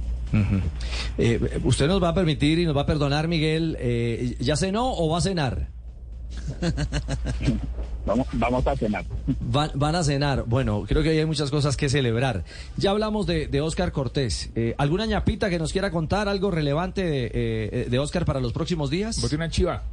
Eh, 1.18 1.60
usted 1.64 1.88
nos 1.88 2.02
va 2.02 2.10
a 2.10 2.14
permitir 2.14 2.60
y 2.60 2.66
nos 2.66 2.76
va 2.76 2.82
a 2.82 2.86
perdonar, 2.86 3.28
Miguel, 3.28 3.78
eh, 3.80 4.36
¿ya 4.40 4.56
cenó 4.56 4.94
o 4.94 5.10
va 5.10 5.18
a 5.18 5.22
cenar? 5.22 5.68
Vamos, 8.04 8.28
vamos 8.34 8.66
a 8.66 8.76
cenar. 8.76 9.06
Van, 9.40 9.70
van 9.76 9.96
a 9.96 10.04
cenar. 10.04 10.46
Bueno, 10.48 10.86
creo 10.88 11.04
que 11.04 11.10
hay 11.10 11.26
muchas 11.26 11.52
cosas 11.52 11.78
que 11.78 11.88
celebrar. 11.88 12.44
Ya 12.76 12.90
hablamos 12.90 13.28
de, 13.28 13.48
de 13.48 13.62
Oscar 13.62 13.92
Cortés. 13.92 14.50
Eh, 14.56 14.74
¿Alguna 14.80 15.06
ñapita 15.06 15.52
que 15.52 15.60
nos 15.60 15.72
quiera 15.72 15.92
contar, 15.92 16.28
algo 16.28 16.50
relevante 16.50 17.04
de, 17.04 17.32
eh, 17.32 17.88
de 17.90 18.00
Oscar 18.00 18.26
para 18.26 18.40
los 18.40 18.54
próximos 18.54 18.90
días? 18.90 19.22
¿Vos 19.22 19.32
una 19.34 19.50
chiva? 19.50 19.84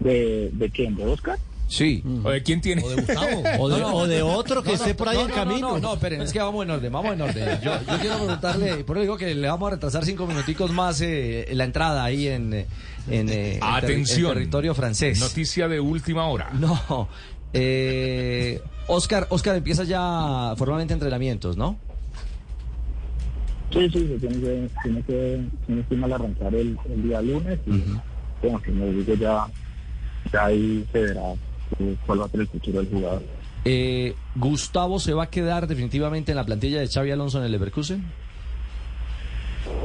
¿De, 0.00 0.50
de 0.52 0.70
quién? 0.70 0.96
¿De 0.96 1.06
Oscar? 1.06 1.38
Sí. 1.66 2.02
¿O 2.22 2.30
de 2.30 2.42
quién 2.42 2.60
tiene? 2.60 2.82
O 2.84 2.88
de 2.90 2.96
Gustavo. 2.96 3.42
O 3.58 3.68
de, 3.68 3.80
No, 3.80 3.88
no. 3.90 3.94
o 3.96 4.06
de 4.06 4.22
otro 4.22 4.62
que 4.62 4.68
No, 4.70 4.74
esté 4.74 4.90
no, 4.90 4.96
por 4.96 5.08
ahí 5.08 5.16
no, 5.16 5.22
en 5.22 5.28
no, 5.28 5.34
camino. 5.34 5.60
No, 5.68 5.74
no, 5.74 5.80
no, 5.80 5.94
esperen, 5.94 6.20
es 6.22 6.32
que 6.32 6.38
vamos 6.38 6.64
en 6.64 6.70
orden, 6.70 6.92
vamos 6.92 7.14
en 7.14 7.20
orden. 7.22 7.60
Yo, 7.62 7.72
yo 7.80 7.98
quiero 8.00 8.16
preguntarle, 8.18 8.84
por 8.84 8.96
eso 8.96 9.02
digo 9.02 9.16
que 9.16 9.34
le 9.34 9.48
vamos 9.48 9.68
a 9.68 9.70
retrasar 9.76 10.04
cinco 10.04 10.26
minuticos 10.26 10.70
más 10.70 11.00
eh, 11.00 11.48
la 11.52 11.64
entrada 11.64 12.04
ahí 12.04 12.28
en, 12.28 12.52
eh, 12.52 12.66
en, 13.10 13.28
eh, 13.30 13.58
Atención. 13.62 14.32
en 14.32 14.34
territorio 14.38 14.74
francés. 14.74 15.18
Noticia 15.20 15.66
de 15.68 15.80
última 15.80 16.26
hora. 16.28 16.50
No, 16.52 17.08
eh, 17.52 18.60
Oscar, 18.86 19.26
Oscar 19.30 19.56
empieza 19.56 19.84
ya 19.84 20.54
formalmente 20.56 20.92
entrenamientos, 20.94 21.56
¿no? 21.56 21.78
Sí, 23.72 23.88
sí, 23.90 24.06
se 24.06 24.18
tiene 24.18 24.36
que, 24.40 24.68
tiene 24.82 25.02
que, 25.02 25.40
tiene 25.66 25.84
que 25.88 25.96
mal 25.96 26.12
arrancar 26.12 26.54
el, 26.54 26.78
el 26.88 27.02
día 27.02 27.20
lunes 27.22 27.58
y 27.66 27.70
bueno, 28.42 28.60
como 28.64 28.86
digo 28.86 29.14
ya, 29.14 29.46
ya 30.32 30.44
ahí 30.44 30.86
se 30.92 31.00
verá 31.00 31.22
cuál 32.06 32.20
va 32.20 32.26
a 32.26 32.28
ser 32.28 32.40
el 32.40 32.48
futuro 32.48 32.80
del 32.82 32.90
jugador. 32.90 33.22
Eh, 33.64 34.14
Gustavo 34.34 34.98
se 34.98 35.14
va 35.14 35.24
a 35.24 35.30
quedar 35.30 35.66
definitivamente 35.66 36.32
en 36.32 36.36
la 36.36 36.44
plantilla 36.44 36.80
de 36.80 36.88
Xavi 36.88 37.10
Alonso 37.10 37.38
en 37.38 37.44
el 37.44 37.52
Leverkusen. 37.52 38.04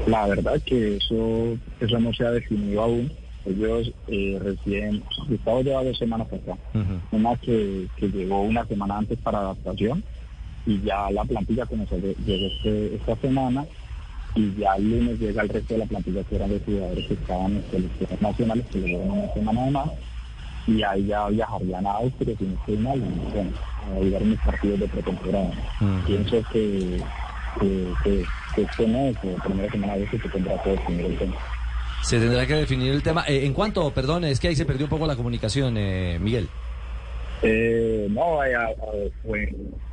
La 0.08 0.28
verdad 0.28 0.62
que 0.66 0.98
eso, 0.98 1.58
eso 1.80 2.00
no 2.00 2.14
se 2.14 2.26
ha 2.26 2.32
definido 2.32 2.82
aún. 2.82 3.12
Ellos 3.46 3.92
eh, 4.08 4.38
recién, 4.44 5.02
Gustavo 5.28 5.62
lleva 5.62 5.84
dos 5.84 5.98
semanas 5.98 6.28
acá. 6.28 6.58
Una 7.12 7.36
que, 7.38 7.88
que 7.96 8.10
llegó 8.10 8.42
una 8.42 8.66
semana 8.66 8.98
antes 8.98 9.18
para 9.20 9.40
adaptación 9.40 10.04
y 10.66 10.82
ya 10.82 11.10
la 11.12 11.24
plantilla 11.24 11.66
comenzó, 11.66 11.96
lle- 11.98 12.16
llegó 12.26 12.48
este- 12.48 12.96
esta 12.96 13.16
semana 13.16 13.66
y 14.36 14.54
ya 14.60 14.76
el 14.76 14.90
lunes 14.90 15.20
llega 15.20 15.42
el 15.42 15.50
resto 15.50 15.74
de 15.74 15.80
la 15.80 15.86
plantilla 15.86 16.24
que 16.24 16.36
eran 16.36 16.50
de 16.50 16.60
jugadores 16.60 17.08
que 17.08 17.14
estaban 17.14 17.56
en 17.56 17.64
selecciones 17.72 18.22
nacionales 18.22 18.66
que 18.72 18.80
llegaron 18.80 19.12
una 19.12 19.34
semana 19.34 19.66
de 19.66 19.72
más 19.72 19.90
y 20.70 20.84
ahí 20.84 21.06
ya 21.08 21.28
viajarían 21.28 21.86
a 21.88 21.92
Austria 21.94 22.36
sin 22.38 22.54
estoy 22.54 22.78
mal 22.78 22.98
y 22.98 23.34
bueno, 23.34 23.52
a 23.84 23.96
jugar 24.04 24.22
mis 24.24 24.40
partidos 24.40 24.80
de 24.80 24.88
pretemporada. 24.88 25.52
Pienso 26.06 26.44
que, 26.52 27.02
que, 27.60 27.94
que, 28.04 28.24
que 28.56 28.62
este 28.62 28.88
mes 28.88 29.16
o 29.24 29.44
primera 29.44 29.72
semana 29.72 29.96
de 29.98 30.10
se 30.10 30.18
tendrá 30.20 30.62
que 30.64 30.70
definir 30.72 31.06
el 31.06 31.18
tema. 31.18 31.36
Se 32.04 32.20
tendrá 32.20 32.46
que 32.46 32.54
definir 32.54 32.92
el 32.94 33.04
tema. 33.04 33.26
Eh, 33.28 33.46
en 33.46 33.54
cuanto, 33.54 33.90
perdón, 33.92 34.24
es 34.24 34.40
que 34.40 34.48
ahí 34.50 34.56
se 34.56 34.66
perdió 34.66 34.86
un 34.86 34.90
poco 34.90 35.06
la 35.08 35.16
comunicación, 35.16 35.76
eh, 35.78 36.18
Miguel. 36.22 36.48
Eh, 37.42 38.08
no, 38.10 38.42
a, 38.42 38.46
a- 38.46 38.70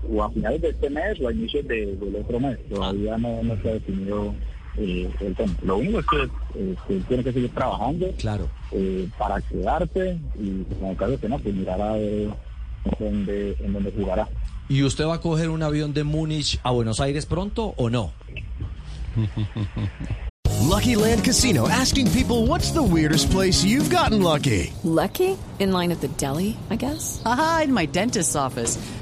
o, 0.09 0.23
a 0.23 0.31
finales 0.31 0.61
de 0.63 0.69
este 0.71 0.91
mes 0.91 1.21
o 1.21 1.29
a 1.29 1.33
inicios 1.33 1.67
de- 1.67 1.97
del 1.97 2.17
otro 2.17 2.39
mes. 2.41 2.59
Todavía 2.69 3.17
no, 3.19 3.43
no 3.43 3.57
se 3.63 3.69
ha 3.71 3.73
definido 3.75 4.35
eh, 4.79 5.11
el 5.21 5.35
tema. 5.35 5.53
Lo 5.63 5.79
único 5.79 6.01
es 6.01 6.07
que, 6.07 6.23
eh, 6.61 6.77
que 6.89 6.95
tiene 7.09 7.25
que 7.25 7.33
seguir 7.33 7.51
trabajando 7.55 8.07
Claro. 8.19 8.49
eh, 8.73 9.09
para 9.19 9.41
quedarse 9.41 10.19
y 10.39 10.49
en 10.81 10.87
el 10.87 10.97
caso 10.97 11.19
que 11.21 11.29
no, 11.29 11.39
pues 11.39 11.55
mirar 11.55 11.81
a 11.81 11.93
ver 11.95 12.29
dónde, 12.99 13.57
en 13.61 13.73
dónde 13.73 13.93
jugará. 13.97 14.29
¿Y 14.69 14.83
usted 14.83 15.07
va 15.07 15.15
a 15.15 15.21
coger 15.21 15.49
un 15.51 15.63
avión 15.63 15.93
de 15.95 16.03
Múnich 16.05 16.59
a 16.63 16.71
Buenos 16.73 17.01
Aires 17.01 17.25
pronto 17.27 17.75
o 17.77 17.89
no? 17.91 18.13
Lucky 20.63 20.97
Land 20.97 21.25
Casino 21.25 21.69
asking 21.69 22.11
people 22.11 22.47
what's 22.47 22.71
the 22.73 22.83
weirdest 22.83 23.31
place 23.31 23.65
you've 23.65 23.89
gotten 23.91 24.23
lucky? 24.23 24.73
Lucky? 24.83 25.37
In 25.59 25.73
line 25.73 25.91
at 25.93 26.01
the 26.01 26.09
deli, 26.19 26.57
I 26.71 26.77
guess? 26.77 27.23
Aha, 27.25 27.63
in 27.65 27.73
my 27.73 27.87
dentist's 27.87 28.35
office. 28.37 28.77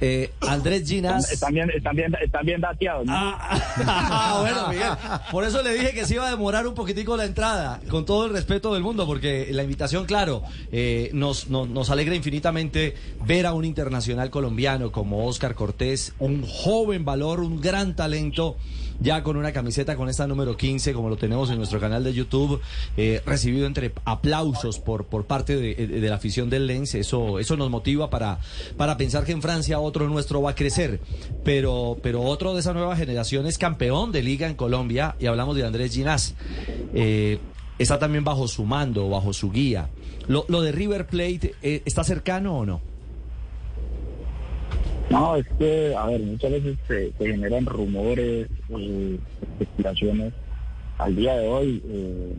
Eh, 0.00 0.30
Andrés 0.40 0.88
Ginas. 0.88 1.30
Están 1.32 2.46
bien 2.46 2.60
dateados, 2.60 3.04
¿no? 3.06 3.12
Ah, 3.90 4.38
bueno, 4.40 4.68
Miguel. 4.68 4.88
Por 5.30 5.44
eso 5.44 5.62
le 5.62 5.72
dije 5.74 5.92
que 5.92 6.04
se 6.04 6.14
iba 6.14 6.26
a 6.26 6.30
demorar 6.30 6.66
un 6.66 6.74
poquitico 6.74 7.16
la 7.16 7.24
entrada, 7.24 7.80
con 7.88 8.04
todo 8.04 8.26
el 8.26 8.32
respeto 8.32 8.74
del 8.74 8.82
mundo, 8.82 9.06
porque 9.06 9.48
la 9.52 9.62
invitación, 9.62 10.04
claro, 10.06 10.42
eh, 10.72 11.10
nos, 11.12 11.48
no- 11.48 11.66
nos 11.66 11.90
alegra 11.90 12.14
infinitamente 12.14 12.94
ver 13.26 13.46
a 13.46 13.52
un 13.52 13.64
internacional 13.64 14.30
colombiano 14.30 14.92
como 14.92 15.26
Oscar 15.26 15.54
Cortés, 15.54 16.12
un 16.18 16.44
joven 16.46 17.04
valor, 17.04 17.40
un 17.40 17.60
gran 17.60 17.96
talento, 17.96 18.56
ya 19.00 19.22
con 19.22 19.36
una 19.36 19.52
camiseta 19.52 19.96
con 19.96 20.08
esta 20.08 20.26
número 20.26 20.56
15, 20.56 20.92
como 20.92 21.08
lo 21.08 21.16
tenemos 21.16 21.50
en 21.50 21.58
nuestro 21.58 21.80
canal 21.80 22.02
de 22.04 22.12
YouTube, 22.12 22.60
eh, 22.96 23.22
recibido 23.24 23.66
entre 23.66 23.92
aplausos 24.04 24.78
por, 24.78 25.06
por 25.06 25.26
parte 25.26 25.56
de, 25.56 26.08
la 26.08 26.16
afición 26.16 26.50
del 26.50 26.66
Lens. 26.66 26.94
Eso, 26.94 27.38
eso 27.38 27.56
nos 27.56 27.70
motiva 27.70 28.10
para, 28.10 28.38
para 28.76 28.96
pensar 28.96 29.24
que 29.24 29.32
en 29.32 29.42
Francia 29.42 29.78
otro 29.78 30.08
nuestro 30.08 30.42
va 30.42 30.50
a 30.50 30.54
crecer. 30.54 31.00
Pero, 31.44 31.98
pero 32.02 32.22
otro 32.22 32.54
de 32.54 32.60
esa 32.60 32.72
nueva 32.72 32.96
generación 32.96 33.46
es 33.46 33.58
campeón 33.58 34.12
de 34.12 34.22
liga 34.22 34.48
en 34.48 34.54
Colombia 34.54 35.16
y 35.18 35.26
hablamos 35.26 35.56
de 35.56 35.64
Andrés 35.64 35.92
Ginás. 35.92 36.34
Eh, 36.94 37.38
está 37.78 37.98
también 37.98 38.24
bajo 38.24 38.48
su 38.48 38.64
mando, 38.64 39.08
bajo 39.08 39.32
su 39.32 39.50
guía. 39.50 39.88
Lo, 40.26 40.44
lo 40.48 40.60
de 40.60 40.72
River 40.72 41.06
Plate, 41.06 41.54
eh, 41.62 41.82
¿está 41.84 42.04
cercano 42.04 42.58
o 42.58 42.66
no? 42.66 42.87
No, 45.10 45.36
es 45.36 45.46
que, 45.58 45.94
a 45.96 46.04
ver, 46.04 46.20
muchas 46.20 46.52
veces 46.52 46.76
se, 46.86 47.12
generan 47.18 47.64
rumores, 47.64 48.46
eh, 48.68 49.18
especulaciones. 49.40 50.34
Al 50.98 51.16
día 51.16 51.34
de 51.36 51.48
hoy 51.48 51.82
eh, 51.88 52.34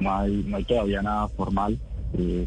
no, 0.00 0.16
hay, 0.16 0.44
no 0.46 0.56
hay 0.56 0.64
todavía 0.64 1.00
nada 1.00 1.28
formal, 1.28 1.78
eh, 2.18 2.46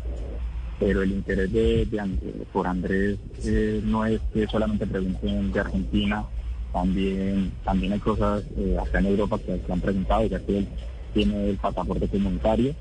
pero 0.77 1.03
el 1.03 1.11
interés 1.11 1.53
de, 1.53 1.85
de 1.85 2.45
por 2.51 2.67
Andrés 2.67 3.17
eh, 3.45 3.81
no 3.85 4.05
es 4.05 4.19
que 4.33 4.45
solamente 4.47 4.85
pregunten 4.85 5.53
de 5.53 5.59
Argentina, 5.59 6.25
también 6.73 7.51
también 7.63 7.93
hay 7.93 7.99
cosas 7.99 8.43
acá 8.81 8.99
en 8.99 9.05
Europa 9.05 9.37
que 9.37 9.61
se 9.65 9.71
han 9.71 9.81
preguntado, 9.81 10.25
ya 10.25 10.39
que 10.39 10.57
él 10.59 10.67
tiene 11.13 11.49
el 11.49 11.57
pasaporte 11.57 12.07
comunitario, 12.09 12.75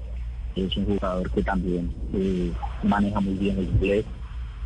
es 0.57 0.77
un 0.77 0.87
jugador 0.87 1.31
que 1.31 1.43
también 1.43 1.93
maneja 2.83 3.21
muy 3.21 3.35
bien 3.35 3.59
el 3.59 3.65
inglés, 3.65 4.05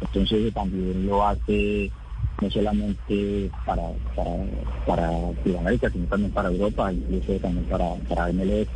entonces 0.01 0.55
también 0.55 1.07
lo 1.07 1.27
hace 1.27 1.91
no 2.41 2.51
solamente 2.51 3.51
para, 3.65 3.83
para, 4.15 4.31
para 4.87 5.11
Sudamérica, 5.43 5.91
sino 5.91 6.07
también 6.07 6.33
para 6.33 6.51
Europa, 6.51 6.93
incluso 6.93 7.39
también 7.41 7.67
para, 7.67 7.95
para 8.09 8.33
MLS. 8.33 8.69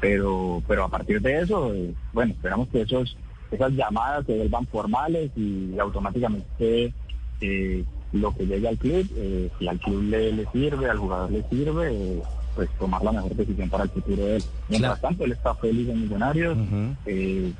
Pero, 0.00 0.62
pero 0.66 0.84
a 0.84 0.88
partir 0.88 1.20
de 1.20 1.40
eso, 1.40 1.74
eh, 1.74 1.92
bueno, 2.12 2.32
esperamos 2.32 2.68
que 2.68 2.82
esos, 2.82 3.16
esas 3.50 3.72
llamadas 3.72 4.24
se 4.26 4.36
vuelvan 4.36 4.66
formales 4.68 5.30
y 5.36 5.78
automáticamente 5.78 6.94
eh, 7.40 7.84
lo 8.12 8.32
que 8.32 8.46
llegue 8.46 8.68
al 8.68 8.78
club, 8.78 9.06
eh, 9.16 9.50
si 9.58 9.68
al 9.68 9.78
club 9.78 10.02
le, 10.04 10.32
le 10.32 10.46
sirve, 10.52 10.88
al 10.88 10.98
jugador 10.98 11.30
le 11.30 11.42
sirve, 11.50 11.92
eh, 11.92 12.22
pues 12.54 12.68
tomar 12.78 13.02
la 13.04 13.12
mejor 13.12 13.34
decisión 13.36 13.68
para 13.68 13.84
el 13.84 13.90
futuro 13.90 14.24
de 14.24 14.36
él. 14.36 14.44
Mientras 14.68 15.00
tanto, 15.00 15.24
él 15.24 15.32
está 15.32 15.54
feliz 15.54 15.88
en 15.88 16.02
Millonarios, 16.02 16.56
es, 17.04 17.54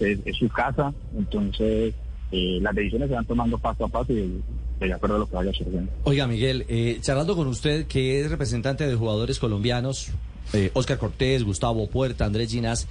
es- 0.00 0.20
es 0.26 0.36
su 0.36 0.48
casa, 0.48 0.92
entonces 1.16 1.94
eh, 2.32 2.58
las 2.60 2.74
decisiones 2.74 3.08
se 3.08 3.14
van 3.14 3.24
tomando 3.24 3.58
paso 3.58 3.84
a 3.84 3.88
paso 3.88 4.12
y 4.12 4.40
de 4.80 4.92
acuerdo 4.92 5.16
a 5.16 5.18
lo 5.18 5.26
que 5.28 5.36
vaya 5.36 5.52
sucediendo. 5.52 5.90
Oiga, 6.04 6.26
Miguel, 6.26 6.64
eh, 6.68 6.98
charlando 7.00 7.34
con 7.34 7.48
usted, 7.48 7.86
que 7.86 8.20
es 8.20 8.30
representante 8.30 8.86
de 8.86 8.94
jugadores 8.94 9.38
colombianos, 9.38 10.10
eh, 10.52 10.70
Oscar 10.74 10.98
Cortés, 10.98 11.42
Gustavo 11.44 11.88
Puerta, 11.88 12.24
Andrés 12.24 12.50
Ginás, 12.50 12.86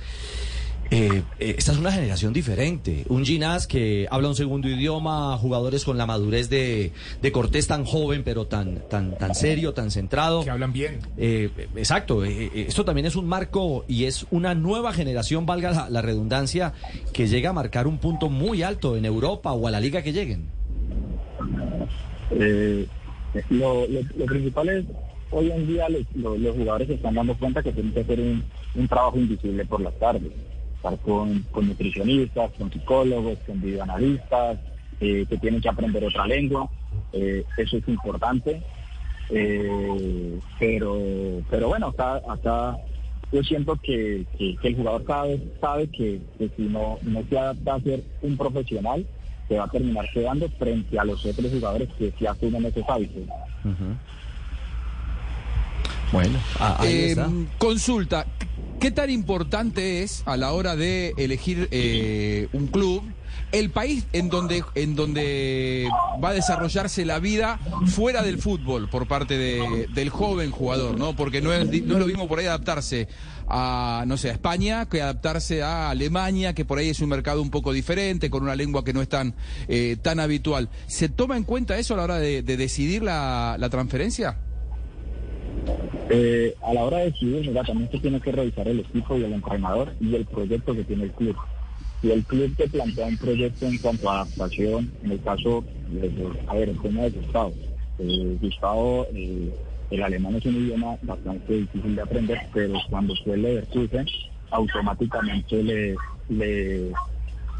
eh, 0.89 1.23
eh, 1.39 1.55
esta 1.57 1.73
es 1.73 1.77
una 1.77 1.91
generación 1.91 2.31
diferente. 2.31 3.03
Un 3.09 3.25
Ginás 3.25 3.67
que 3.67 4.07
habla 4.09 4.29
un 4.29 4.35
segundo 4.35 4.69
idioma, 4.69 5.37
jugadores 5.37 5.83
con 5.83 5.97
la 5.97 6.05
madurez 6.05 6.49
de, 6.49 6.93
de 7.21 7.31
Cortés 7.33 7.67
tan 7.67 7.83
joven, 7.83 8.23
pero 8.23 8.45
tan, 8.47 8.83
tan, 8.89 9.17
tan 9.17 9.35
serio, 9.35 9.73
tan 9.73 9.91
centrado. 9.91 10.43
Que 10.43 10.49
hablan 10.49 10.71
bien. 10.71 10.99
Eh, 11.17 11.49
exacto, 11.75 12.23
eh, 12.23 12.45
eh, 12.53 12.65
esto 12.69 12.85
también 12.85 13.05
es 13.05 13.15
un 13.17 13.27
marco 13.27 13.83
y 13.87 14.05
es 14.05 14.25
una 14.31 14.55
nueva 14.55 14.93
generación, 14.93 15.45
valga 15.45 15.71
la, 15.71 15.89
la 15.89 16.01
redundancia, 16.01 16.73
que 17.11 17.27
llega 17.27 17.49
a 17.49 17.53
marcar 17.53 17.85
un 17.87 17.97
punto 17.97 18.29
muy 18.29 18.63
alto 18.63 18.95
en 18.95 19.03
Europa 19.05 19.51
o 19.51 19.67
a 19.67 19.71
la 19.71 19.79
liga 19.81 20.01
que 20.01 20.13
lleguen. 20.13 20.47
Eh, 22.31 22.87
lo, 23.49 23.87
lo- 23.87 24.01
lo 24.17 24.25
principal 24.25 24.69
es, 24.69 24.85
hoy 25.31 25.51
en 25.51 25.67
día 25.67 25.89
los, 25.89 26.01
los- 26.15 26.39
los 26.39 26.55
jugadores 26.55 26.87
se 26.87 26.93
están 26.95 27.13
dando 27.15 27.35
cuenta 27.37 27.61
que 27.61 27.71
tienen 27.71 27.93
que 27.93 28.01
hacer 28.01 28.19
un, 28.19 28.43
un 28.75 28.87
trabajo 28.87 29.17
invisible 29.17 29.65
por 29.65 29.81
las 29.81 29.93
tardes, 29.99 30.31
estar 30.77 30.97
con, 30.99 31.43
con 31.51 31.67
nutricionistas, 31.67 32.51
con 32.57 32.71
psicólogos, 32.71 33.37
con 33.45 33.61
videoanalistas, 33.61 34.59
eh, 34.99 35.25
que 35.27 35.37
tienen 35.37 35.61
que 35.61 35.69
aprender 35.69 36.03
otra 36.05 36.25
lengua, 36.25 36.69
eh, 37.11 37.45
eso 37.57 37.77
es 37.77 37.87
importante, 37.87 38.63
eh, 39.29 40.39
pero, 40.59 40.97
pero 41.49 41.67
bueno, 41.69 41.87
acá, 41.87 42.21
acá 42.29 42.77
yo 43.31 43.43
siento 43.43 43.75
que, 43.83 44.25
que- 44.37 44.55
que 44.57 44.67
el 44.69 44.75
jugador 44.77 45.03
cada 45.03 45.23
vez 45.25 45.41
sabe 45.59 45.87
que, 45.89 46.21
que 46.37 46.49
si 46.55 46.63
no, 46.63 46.97
no 47.01 47.23
se 47.29 47.37
adapta 47.37 47.75
a 47.75 47.81
ser 47.81 48.03
un 48.21 48.37
profesional, 48.37 49.05
se 49.47 49.57
va 49.57 49.65
a 49.65 49.69
terminar 49.69 50.09
quedando 50.13 50.47
frente 50.57 50.97
a 50.99 51.03
los 51.05 51.25
otros 51.25 51.51
jugadores 51.51 51.89
que 51.97 52.13
sí 52.17 52.25
asumen 52.25 52.65
esos 52.65 52.83
hábitos. 52.87 53.23
Bueno, 56.11 56.39
ah, 56.59 56.77
ahí 56.79 56.93
Eh, 57.01 57.05
está. 57.11 57.29
consulta, 57.57 58.25
¿qué 58.79 58.91
tan 58.91 59.09
importante 59.09 60.03
es 60.03 60.23
a 60.25 60.37
la 60.37 60.51
hora 60.53 60.75
de 60.75 61.13
elegir 61.17 61.67
eh, 61.71 62.47
un 62.53 62.67
club 62.67 63.03
el 63.53 63.69
país 63.69 64.05
en 64.11 64.27
donde, 64.29 64.63
en 64.75 64.95
donde 64.95 65.87
va 66.21 66.29
a 66.29 66.33
desarrollarse 66.33 67.05
la 67.05 67.19
vida 67.19 67.59
fuera 67.87 68.21
del 68.21 68.39
fútbol 68.39 68.89
por 68.89 69.07
parte 69.07 69.37
de- 69.37 69.87
del 69.93 70.09
joven 70.09 70.51
jugador? 70.51 70.97
¿no? 70.97 71.15
Porque 71.15 71.41
no 71.41 71.53
es, 71.53 71.65
no 71.65 71.93
es 71.93 71.99
lo 71.99 72.05
mismo 72.07 72.27
por 72.27 72.39
ahí 72.39 72.45
adaptarse 72.45 73.07
a, 73.47 74.03
no 74.05 74.17
sé, 74.17 74.29
a 74.29 74.33
España 74.33 74.87
que 74.89 75.01
adaptarse 75.01 75.63
a 75.63 75.89
Alemania, 75.89 76.53
que 76.53 76.65
por 76.65 76.77
ahí 76.77 76.89
es 76.89 76.99
un 76.99 77.07
mercado 77.09 77.41
un 77.41 77.49
poco 77.49 77.71
diferente, 77.71 78.29
con 78.29 78.43
una 78.43 78.55
lengua 78.55 78.83
que 78.83 78.91
no 78.91 79.01
es 79.01 79.07
tan, 79.07 79.33
eh, 79.69 79.95
tan 80.01 80.19
habitual. 80.19 80.69
¿Se 80.87 81.07
toma 81.07 81.37
en 81.37 81.43
cuenta 81.43 81.77
eso 81.79 81.93
a 81.93 81.97
la 81.97 82.03
hora 82.03 82.19
de, 82.19 82.41
de 82.43 82.57
decidir 82.57 83.01
la, 83.03 83.55
la 83.57 83.69
transferencia? 83.69 84.37
Eh, 86.09 86.55
a 86.63 86.73
la 86.73 86.83
hora 86.83 86.97
de 86.99 87.05
decidir, 87.05 87.53
también 87.53 87.91
se 87.91 87.99
tiene 87.99 88.21
que 88.21 88.31
revisar 88.31 88.67
el 88.67 88.79
equipo 88.79 89.17
y 89.17 89.23
el 89.23 89.33
entrenador 89.33 89.93
y 89.99 90.15
el 90.15 90.25
proyecto 90.25 90.73
que 90.73 90.83
tiene 90.83 91.05
el 91.05 91.11
club. 91.11 91.35
Si 92.01 92.11
el 92.11 92.23
club 92.25 92.55
te 92.55 92.69
plantea 92.69 93.07
un 93.07 93.17
proyecto 93.17 93.65
en 93.65 93.77
cuanto 93.79 94.09
a 94.09 94.21
adaptación, 94.21 94.91
en 95.03 95.11
el 95.11 95.21
caso, 95.21 95.63
de, 95.89 96.11
a 96.47 96.53
ver, 96.53 96.69
el 96.69 96.79
tema 96.79 97.03
de 97.03 97.09
Gustavo. 97.11 97.53
Eh, 97.99 98.37
Gustavo, 98.39 99.07
eh, 99.13 99.51
el 99.89 100.03
alemán 100.03 100.35
es 100.35 100.45
un 100.45 100.55
idioma 100.55 100.97
bastante 101.01 101.53
difícil 101.53 101.95
de 101.95 102.01
aprender, 102.01 102.39
pero 102.53 102.73
cuando 102.89 103.13
fue 103.23 103.33
el 103.33 103.41
Leverkusen, 103.41 104.05
automáticamente 104.51 105.63
le, 105.63 105.95
le 106.29 106.91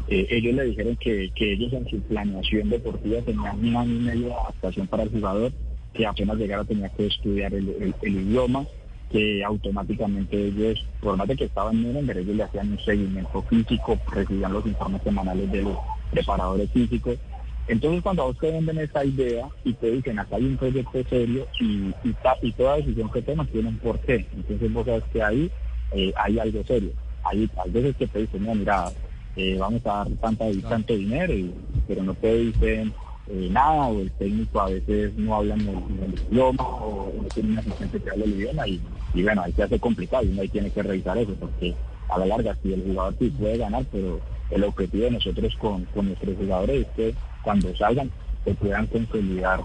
eh, 0.08 0.26
ellos 0.30 0.54
le 0.54 0.64
dijeron 0.64 0.96
que, 0.96 1.30
que 1.34 1.52
ellos 1.52 1.72
en 1.72 1.88
su 1.88 2.00
planeación 2.02 2.70
deportiva 2.70 3.20
tenían 3.22 3.58
un 3.58 3.76
año 3.76 3.94
y 3.94 4.00
medio 4.00 4.26
de 4.28 4.34
adaptación 4.34 4.86
para 4.86 5.02
el 5.02 5.10
jugador, 5.10 5.52
que 5.98 6.06
apenas 6.06 6.36
llegara 6.38 6.62
tenía 6.64 6.88
que 6.90 7.06
estudiar 7.06 7.52
el, 7.52 7.68
el- 7.70 7.94
el 8.02 8.14
idioma, 8.22 8.64
que 9.10 9.42
automáticamente 9.44 10.36
ellos, 10.46 10.86
por 11.00 11.16
más 11.16 11.26
de 11.26 11.34
que 11.34 11.46
estaban 11.46 11.74
en 11.76 11.82
Nuremberg, 11.88 12.20
ellos 12.20 12.36
le 12.36 12.44
hacían 12.44 12.70
un 12.70 12.78
seguimiento 12.78 13.42
físico, 13.42 13.98
recibían 14.12 14.52
los 14.52 14.64
informes 14.64 15.02
semanales 15.02 15.50
de 15.50 15.62
los 15.62 15.76
preparadores 16.12 16.70
físicos. 16.70 17.18
Entonces 17.66 18.00
cuando 18.02 18.22
a 18.22 18.26
vos 18.26 18.38
te 18.38 18.50
venden 18.52 18.78
esa 18.78 19.04
idea 19.04 19.48
y 19.64 19.72
te 19.74 19.90
dicen 19.90 20.20
acá 20.20 20.36
hay 20.36 20.44
un 20.44 20.56
proyecto 20.56 21.02
serio 21.10 21.48
y, 21.58 21.92
y, 22.04 22.12
ta- 22.22 22.38
y 22.42 22.52
toda 22.52 22.76
decisión 22.76 23.10
que 23.10 23.22
tomas 23.22 23.48
tiene 23.48 23.68
un 23.70 23.78
porqué, 23.78 24.24
entonces 24.36 24.72
vos 24.72 24.86
sabes 24.86 25.04
que 25.12 25.22
ahí 25.22 25.50
eh, 25.90 26.12
hay 26.16 26.38
algo 26.38 26.62
serio. 26.64 26.92
Hay, 27.24 27.50
hay 27.62 27.70
veces 27.72 27.96
que 27.96 28.06
te 28.06 28.20
dicen, 28.20 28.44
"No, 28.44 28.54
mira, 28.54 28.92
eh, 29.36 29.56
vamos 29.58 29.84
a 29.84 29.88
dar 30.04 30.08
tanta, 30.20 30.44
tanto 30.68 30.94
dinero, 30.94 31.32
y- 31.34 31.52
pero 31.88 32.02
no 32.04 32.14
te 32.14 32.36
dicen 32.38 32.94
eh, 33.30 33.48
nada, 33.50 33.86
o 33.86 34.00
el 34.00 34.10
técnico 34.12 34.60
a 34.60 34.68
veces 34.68 35.14
no 35.16 35.36
habla 35.36 35.54
en 35.54 35.68
el, 35.68 36.14
idioma, 36.30 36.64
o 36.64 37.12
no 37.16 37.28
tiene 37.28 37.50
un 37.50 37.58
asistente 37.58 38.00
que 38.00 38.10
hable 38.10 38.24
el 38.24 38.40
idioma, 38.40 38.68
y, 38.68 38.80
y 39.14 39.22
bueno, 39.22 39.42
ahí 39.42 39.52
se 39.52 39.62
hace 39.62 39.78
complicado, 39.78 40.24
y 40.24 40.28
uno 40.28 40.42
ahí 40.42 40.48
tiene 40.48 40.70
que 40.70 40.82
revisar 40.82 41.18
eso, 41.18 41.34
porque 41.38 41.74
a 42.08 42.18
la 42.18 42.26
larga 42.26 42.56
sí 42.62 42.72
el 42.72 42.82
jugador 42.84 43.14
sí 43.18 43.30
puede 43.30 43.58
ganar, 43.58 43.84
pero 43.92 44.20
el 44.50 44.64
objetivo 44.64 45.04
de 45.04 45.10
nosotros 45.12 45.54
con, 45.56 45.84
con 45.86 46.06
nuestros 46.06 46.36
jugadores 46.36 46.86
es 46.86 46.88
que 46.94 47.14
cuando 47.42 47.74
salgan 47.76 48.10
se 48.44 48.54
puedan 48.54 48.86
consolidar 48.86 49.60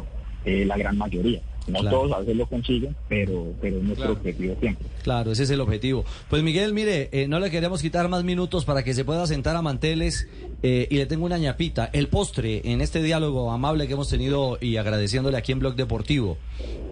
eh, 0.45 0.65
la 0.65 0.77
gran 0.77 0.97
mayoría. 0.97 1.41
No 1.67 1.79
Claro. 1.79 1.97
todos 1.97 2.11
a 2.11 2.19
veces 2.19 2.35
lo 2.35 2.45
consiguen, 2.45 2.95
pero, 3.07 3.53
pero 3.61 3.77
es 3.77 3.83
nuestro 3.83 4.11
objetivo 4.11 4.55
siempre. 4.59 4.85
Claro, 5.01 5.31
ese 5.31 5.43
es 5.43 5.49
el 5.49 5.61
objetivo. 5.61 6.03
Pues 6.29 6.43
Miguel, 6.43 6.73
mire, 6.73 7.07
eh, 7.13 7.27
no 7.27 7.39
le 7.39 7.49
queremos 7.49 7.81
quitar 7.81 8.09
más 8.09 8.23
minutos 8.25 8.65
para 8.65 8.83
que 8.83 8.93
se 8.93 9.05
pueda 9.05 9.25
sentar 9.27 9.55
a 9.55 9.61
manteles 9.61 10.27
eh, 10.61 10.87
y 10.89 10.97
le 10.97 11.05
tengo 11.05 11.25
una 11.25 11.37
ñapita. 11.37 11.89
El 11.93 12.09
postre 12.09 12.61
en 12.65 12.81
este 12.81 13.01
diálogo 13.01 13.51
amable 13.51 13.87
que 13.87 13.93
hemos 13.93 14.09
tenido 14.09 14.57
y 14.59 14.75
agradeciéndole 14.77 15.37
aquí 15.37 15.53
en 15.53 15.59
Blog 15.59 15.75
Deportivo. 15.75 16.37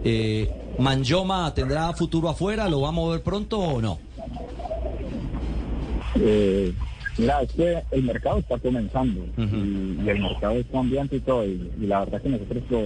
Eh, 0.05 0.49
¿Manjoma 0.79 1.53
tendrá 1.53 1.91
futuro 1.93 2.29
afuera? 2.29 2.69
¿Lo 2.69 2.81
va 2.81 2.89
a 2.89 2.91
mover 2.93 3.21
pronto 3.21 3.59
o 3.59 3.81
no? 3.81 3.99
Eh, 6.15 6.73
mira, 7.17 7.41
es 7.41 7.51
que 7.53 7.81
el 7.91 8.03
mercado 8.03 8.39
está 8.39 8.57
comenzando 8.57 9.25
y, 9.37 9.41
y 10.05 10.09
el 10.09 10.19
mercado 10.21 10.53
es 10.53 10.65
cambiante 10.71 11.17
y 11.17 11.19
todo. 11.19 11.45
Y, 11.45 11.71
y 11.81 11.85
la 11.87 11.99
verdad 12.01 12.21
que 12.21 12.29
nosotros 12.29 12.63
por, 12.69 12.83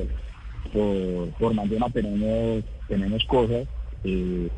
por, 0.74 1.30
por 1.40 1.54
tenemos, 1.92 2.64
tenemos 2.88 3.24
cosas, 3.26 3.68
eh, 4.04 4.50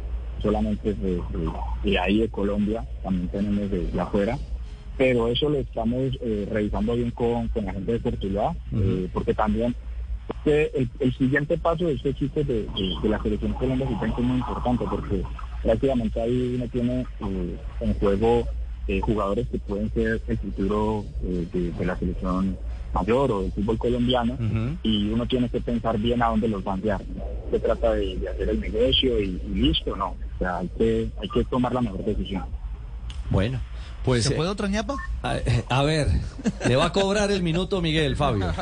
solamente 0.42 0.94
de, 0.94 1.16
de- 1.16 1.52
de 1.84 2.00
ahí 2.00 2.20
de 2.20 2.30
Colombia, 2.30 2.86
también 3.04 3.28
tenemos 3.30 3.70
de, 3.72 3.88
de 3.88 4.00
afuera. 4.02 4.40
Pero 4.98 5.28
eso 5.28 5.50
lo 5.50 5.60
estamos 5.60 6.18
eh, 6.22 6.48
revisando 6.52 6.96
bien 6.96 7.12
con, 7.12 7.48
con 7.50 7.66
la 7.66 7.74
gente 7.74 7.92
de 7.94 8.00
Portugal, 8.00 8.58
eh, 8.74 9.08
porque 9.14 9.34
también 9.36 9.76
es 10.28 10.36
que 10.44 10.72
el, 10.74 10.90
el 11.00 11.14
siguiente 11.14 11.58
paso 11.60 11.86
de 11.86 11.94
este 11.94 12.14
chiste 12.16 12.44
de, 12.44 12.64
de- 12.64 13.10
la 13.10 13.22
selección 13.22 13.54
Colombia 13.54 13.88
sí 13.88 13.96
es 14.22 14.24
muy 14.28 14.38
importante 14.38 14.86
porque 14.90 15.24
prácticamente 15.62 16.20
ahí 16.22 16.56
uno 16.56 16.68
tiene 16.70 17.08
eh, 17.20 17.58
en 17.82 17.94
juego 18.00 18.48
eh, 18.88 19.02
jugadores 19.02 19.48
que 19.50 19.60
pueden 19.60 19.92
ser 19.94 20.22
el 20.28 20.38
futuro 20.40 21.06
de, 21.20 21.72
de 21.72 21.86
la 21.86 21.98
selección 22.00 22.58
mayor 22.94 23.32
o 23.32 23.42
del 23.42 23.52
fútbol 23.52 23.78
colombiano 23.78 24.38
y 24.84 25.10
uno 25.10 25.26
tiene 25.26 25.50
que 25.50 25.62
pensar 25.62 25.98
bien 25.98 26.22
a 26.22 26.28
dónde 26.28 26.48
los 26.48 26.64
van 26.64 26.74
a 26.74 26.78
enviar. 26.78 27.02
Se 27.52 27.60
trata 27.60 27.94
de, 27.94 28.18
de 28.18 28.30
hacer 28.30 28.50
el 28.50 28.60
negocio 28.60 29.20
y, 29.20 29.42
y 29.46 29.56
listo, 29.56 29.96
no. 29.96 30.10
O 30.10 30.40
sea, 30.40 30.58
hay 30.58 30.70
que, 30.78 31.10
hay 31.22 31.30
que 31.30 31.44
tomar 31.46 31.74
la 31.74 31.82
mejor 31.82 32.04
decisión. 32.06 32.46
Bueno, 33.30 33.60
pues... 34.04 34.24
¿Se 34.26 34.34
eh, 34.34 34.38
puede 34.38 34.50
otra 34.50 34.68
ñapa? 34.68 34.96
a, 35.22 35.38
a 35.70 35.84
ver, 35.84 36.08
le 36.68 36.76
va 36.76 36.86
a 36.86 36.92
cobrar 36.94 37.32
el 37.32 37.44
minuto 37.44 37.82
Miguel, 37.82 38.16
Fabio. 38.16 38.46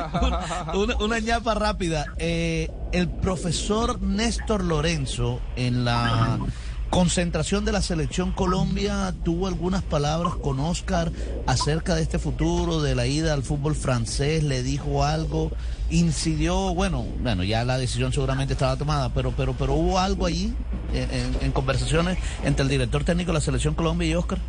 una, 0.74 0.98
una 0.98 1.20
ñapa 1.20 1.54
rápida. 1.54 2.06
Eh, 2.18 2.70
el 2.92 3.10
profesor 3.10 4.02
Néstor 4.02 4.64
Lorenzo 4.64 5.40
en 5.56 5.86
la 5.86 6.40
concentración 6.89 7.65
de 7.65 7.71
la 7.71 7.82
selección 7.82 8.32
Colombia 8.32 9.13
tuvo 9.24 9.48
algunas 9.48 9.84
palabras 9.84 10.36
con 10.36 10.60
Oscar 10.60 11.12
acerca 11.45 11.95
de 11.95 12.02
este 12.02 12.19
futuro, 12.19 12.82
de 12.82 12.95
la 12.95 13.08
ida 13.08 13.34
al 13.34 13.43
fútbol 13.43 13.76
francés, 13.76 14.43
le 14.43 14.63
dijo 14.63 15.04
algo, 15.04 15.52
incidió, 15.89 16.74
bueno, 16.74 17.06
bueno, 17.21 17.43
ya 17.43 17.63
la 17.65 17.78
decisión 17.78 18.13
seguramente 18.13 18.54
estaba 18.54 18.78
tomada, 18.78 19.10
pero 19.13 19.32
pero 19.32 19.54
pero 19.54 19.74
hubo 19.74 20.00
algo 20.00 20.26
allí 20.26 20.54
en, 20.93 21.52
conversaciones 21.52 22.17
entre 22.43 22.63
el 22.63 22.69
director 22.69 23.04
técnico 23.04 23.32
de 23.32 23.36
la 23.36 23.41
selección 23.41 23.76
Colombia 23.76 24.08
y 24.08 24.15
Oscar. 24.15 24.39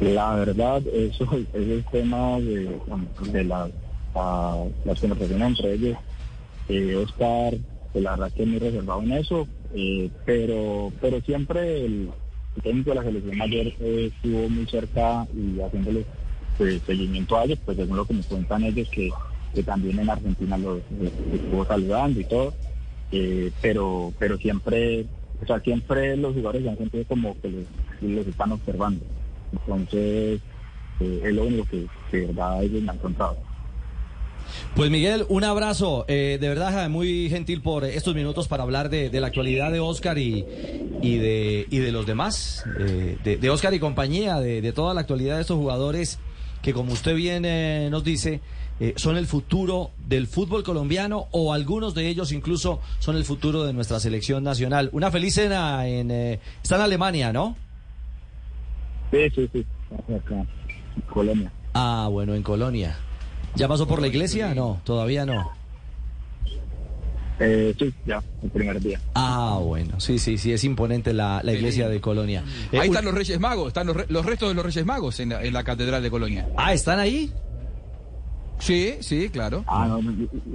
La 0.00 0.34
verdad, 0.34 0.82
eso, 0.88 1.26
ese 1.54 1.84
tema 1.90 2.38
de, 2.38 3.44
las, 3.44 3.70
ah, 4.14 4.62
las 4.84 5.00
conversaciones 5.00 5.48
entre 5.48 5.72
ellos, 5.72 5.98
eh, 6.68 6.96
Oscar, 6.96 7.54
pues, 7.92 8.04
la 8.04 8.10
verdad 8.10 8.32
que 8.32 8.42
es 8.42 8.48
muy 8.48 8.58
reservado 8.58 9.02
en 9.02 9.12
eso, 9.12 9.48
eh, 9.78 10.10
pero 10.24 10.90
pero 11.02 11.20
siempre 11.20 11.84
el, 11.84 12.10
técnico 12.62 12.90
de 12.90 12.96
la 12.96 13.02
selección 13.02 13.36
mayor 13.36 13.66
eh, 13.66 14.10
estuvo 14.10 14.48
muy 14.48 14.66
cerca 14.66 15.26
y 15.34 15.60
haciéndole 15.60 16.06
pues, 16.56 16.80
seguimiento 16.86 17.36
a 17.36 17.44
ellos, 17.44 17.58
pues 17.62 17.76
según 17.76 17.98
lo 17.98 18.06
que 18.06 18.14
me 18.14 18.22
cuentan 18.22 18.64
ellos, 18.64 18.88
que, 18.88 19.10
que 19.54 19.62
también 19.62 19.98
en 19.98 20.08
Argentina 20.08 20.56
los, 20.56 20.80
estuvo 21.30 21.66
saludando 21.66 22.18
y 22.18 22.24
todo, 22.24 22.54
eh, 23.12 23.52
pero 23.60 24.14
pero 24.18 24.38
siempre, 24.38 25.04
o 25.42 25.46
sea, 25.46 25.60
siempre 25.60 26.16
los 26.16 26.32
jugadores 26.32 26.62
se 26.62 26.70
han 26.70 26.78
sentido 26.78 27.04
como 27.04 27.38
que 27.42 27.50
los, 27.50 27.66
los 28.00 28.26
están 28.26 28.52
observando. 28.52 29.04
Entonces, 29.52 30.40
eh, 31.00 31.20
es 31.22 31.34
lo 31.34 31.44
único 31.44 31.66
que, 31.66 31.86
que 32.10 32.16
de 32.20 32.26
verdad 32.28 32.64
ellos 32.64 32.82
me 32.82 32.92
han 32.92 32.98
contado. 32.98 33.36
Pues 34.74 34.90
Miguel, 34.90 35.24
un 35.28 35.44
abrazo. 35.44 36.04
Eh, 36.08 36.38
de 36.40 36.48
verdad, 36.48 36.88
muy 36.88 37.28
gentil 37.30 37.60
por 37.62 37.84
estos 37.84 38.14
minutos 38.14 38.48
para 38.48 38.62
hablar 38.62 38.90
de, 38.90 39.10
de 39.10 39.20
la 39.20 39.28
actualidad 39.28 39.72
de 39.72 39.80
Oscar 39.80 40.18
y, 40.18 40.44
y, 41.02 41.16
de, 41.16 41.66
y 41.70 41.78
de 41.78 41.92
los 41.92 42.06
demás, 42.06 42.64
eh, 42.78 43.18
de, 43.24 43.36
de 43.36 43.50
Oscar 43.50 43.72
y 43.74 43.78
compañía, 43.78 44.40
de, 44.40 44.60
de 44.60 44.72
toda 44.72 44.92
la 44.94 45.00
actualidad 45.00 45.36
de 45.36 45.42
estos 45.42 45.56
jugadores 45.56 46.18
que, 46.62 46.72
como 46.72 46.92
usted 46.92 47.14
bien 47.14 47.44
eh, 47.46 47.88
nos 47.90 48.04
dice, 48.04 48.40
eh, 48.80 48.92
son 48.96 49.16
el 49.16 49.26
futuro 49.26 49.92
del 50.06 50.26
fútbol 50.26 50.62
colombiano 50.62 51.28
o 51.30 51.54
algunos 51.54 51.94
de 51.94 52.08
ellos 52.08 52.32
incluso 52.32 52.80
son 52.98 53.16
el 53.16 53.24
futuro 53.24 53.64
de 53.64 53.72
nuestra 53.72 54.00
selección 54.00 54.44
nacional. 54.44 54.90
Una 54.92 55.10
feliz 55.10 55.34
cena 55.34 55.86
en... 55.86 56.10
eh, 56.10 56.40
está 56.62 56.76
en 56.76 56.82
Alemania, 56.82 57.32
¿no? 57.32 57.56
Sí, 59.12 59.18
sí, 59.34 59.48
sí, 59.52 59.66
acá, 60.14 60.34
en 60.34 61.02
Colombia. 61.08 61.52
Ah, 61.72 62.08
bueno, 62.10 62.34
en 62.34 62.42
Colonia. 62.42 62.98
¿Ya 63.56 63.68
pasó 63.68 63.86
por 63.86 64.00
la 64.00 64.06
iglesia? 64.08 64.54
No, 64.54 64.80
todavía 64.84 65.24
no. 65.26 65.50
Eh, 67.38 67.74
sí, 67.78 67.92
ya, 68.06 68.22
el 68.42 68.48
primer 68.50 68.80
día. 68.80 68.98
Ah, 69.14 69.58
bueno, 69.62 70.00
sí, 70.00 70.18
sí, 70.18 70.38
sí, 70.38 70.52
es 70.54 70.64
imponente 70.64 71.12
la, 71.12 71.42
la 71.44 71.52
iglesia 71.52 71.86
de 71.88 72.00
Colonia. 72.00 72.42
Eh, 72.72 72.78
Ahí 72.78 72.88
un- 72.88 72.94
están 72.94 73.04
los 73.04 73.14
Reyes 73.14 73.38
Magos, 73.38 73.68
están 73.68 73.86
los, 73.86 73.94
re- 73.96 74.06
los 74.08 74.24
restos 74.24 74.48
de 74.48 74.54
los 74.54 74.64
Reyes 74.64 74.86
Magos 74.86 75.20
en 75.20 75.28
la, 75.30 75.42
en 75.44 75.52
la 75.52 75.62
Catedral 75.62 76.02
de 76.02 76.10
Colonia. 76.10 76.48
Ah, 76.56 76.72
¿están 76.72 76.98
ahí? 76.98 77.30
Sí, 78.58 78.94
sí, 79.00 79.28
claro. 79.28 79.64
Ah, 79.66 79.86
no, 79.86 80.00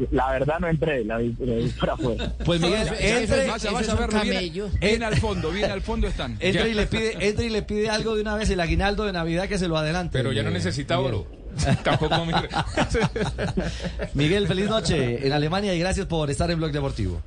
la 0.09 0.31
verdad 0.31 0.55
no 0.59 0.67
entré, 0.69 1.05
la 1.05 1.17
vi, 1.19 1.35
la 1.39 1.53
vi 1.57 1.67
por 1.69 1.89
afuera. 1.91 2.33
Pues 2.45 2.59
Miguel, 2.59 2.87
entre, 2.99 3.47
vaya, 3.47 3.71
vaya 3.71 3.93
a 3.93 3.95
verlo 3.95 4.21
bien, 4.23 4.53
bien 4.79 5.03
al 5.03 5.17
fondo, 5.17 5.51
bien 5.51 5.69
al 5.69 5.81
fondo 5.81 6.07
están. 6.07 6.35
entra 6.39 6.67
y 6.67 6.73
le 6.73 6.87
pide, 6.87 7.27
entra 7.27 7.45
y 7.45 7.49
le 7.49 7.61
pide 7.61 7.91
algo 7.91 8.15
de 8.15 8.21
una 8.23 8.33
vez 8.35 8.49
el 8.49 8.59
aguinaldo 8.59 9.05
de 9.05 9.13
Navidad 9.13 9.47
que 9.47 9.59
se 9.59 9.67
lo 9.67 9.77
adelante. 9.77 10.17
Pero 10.17 10.31
ya 10.31 10.41
no 10.41 10.49
necesita 10.49 10.99
oro. 10.99 11.27
Tampoco 11.83 12.25
me... 12.25 12.33
Miguel, 14.13 14.47
feliz 14.47 14.69
noche 14.69 15.25
en 15.25 15.33
Alemania 15.33 15.73
y 15.75 15.79
gracias 15.79 16.05
por 16.07 16.29
estar 16.29 16.49
en 16.51 16.57
Blog 16.59 16.71
Deportivo. 16.71 17.21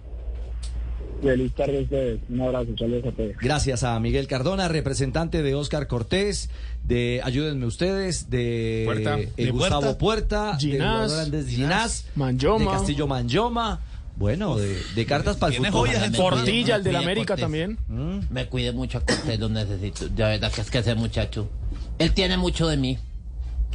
Feliz 1.23 1.55
tarde 1.55 1.79
a 1.79 1.83
ustedes. 1.83 2.21
Un 2.29 2.41
abrazo, 2.43 2.67
saludos 2.79 3.07
a 3.07 3.13
todos. 3.13 3.33
Gracias 3.41 3.83
a 3.83 3.99
Miguel 3.99 4.27
Cardona, 4.27 4.69
representante 4.69 5.43
de 5.43 5.55
Oscar 5.55 5.87
Cortés, 5.87 6.51
de 6.85 7.21
Ayúdenme 7.25 7.65
Ustedes, 7.67 8.29
de, 8.29 8.83
Puerta. 8.85 9.19
eh, 9.19 9.33
De 9.37 9.51
Gustavo 9.51 9.97
Puerta, 9.97 10.57
Ginás, 10.59 11.11
de 11.11 11.17
Hernández 11.23 11.49
Ginás, 11.49 12.07
Manlloma. 12.15 12.65
de 12.73 12.79
Castillo 12.79 13.07
Manlloma. 13.07 13.81
Bueno, 14.17 14.57
de, 14.57 14.77
de 14.95 15.07
cartas 15.07 15.37
para 15.39 15.53
el 15.57 15.65
su 15.65 15.73
Portilla, 15.73 16.77
el 16.77 16.85
del 16.85 16.93
Cuide, 16.93 17.05
América 17.05 17.27
Cortés. 17.37 17.43
también. 17.43 17.79
Me 18.31 18.47
cuide 18.47 18.73
mucho 18.73 18.99
a 18.99 19.01
Cortés, 19.01 19.41
lo 19.41 19.49
necesito. 19.49 20.09
De 20.09 20.23
verdad 20.23 20.53
que 20.53 20.61
es 20.61 20.71
que 20.71 20.79
ese 20.79 20.95
muchacho. 20.95 21.49
Él 21.99 22.13
tiene 22.13 22.37
mucho 22.37 22.69
de 22.69 22.77
mí. 22.77 22.99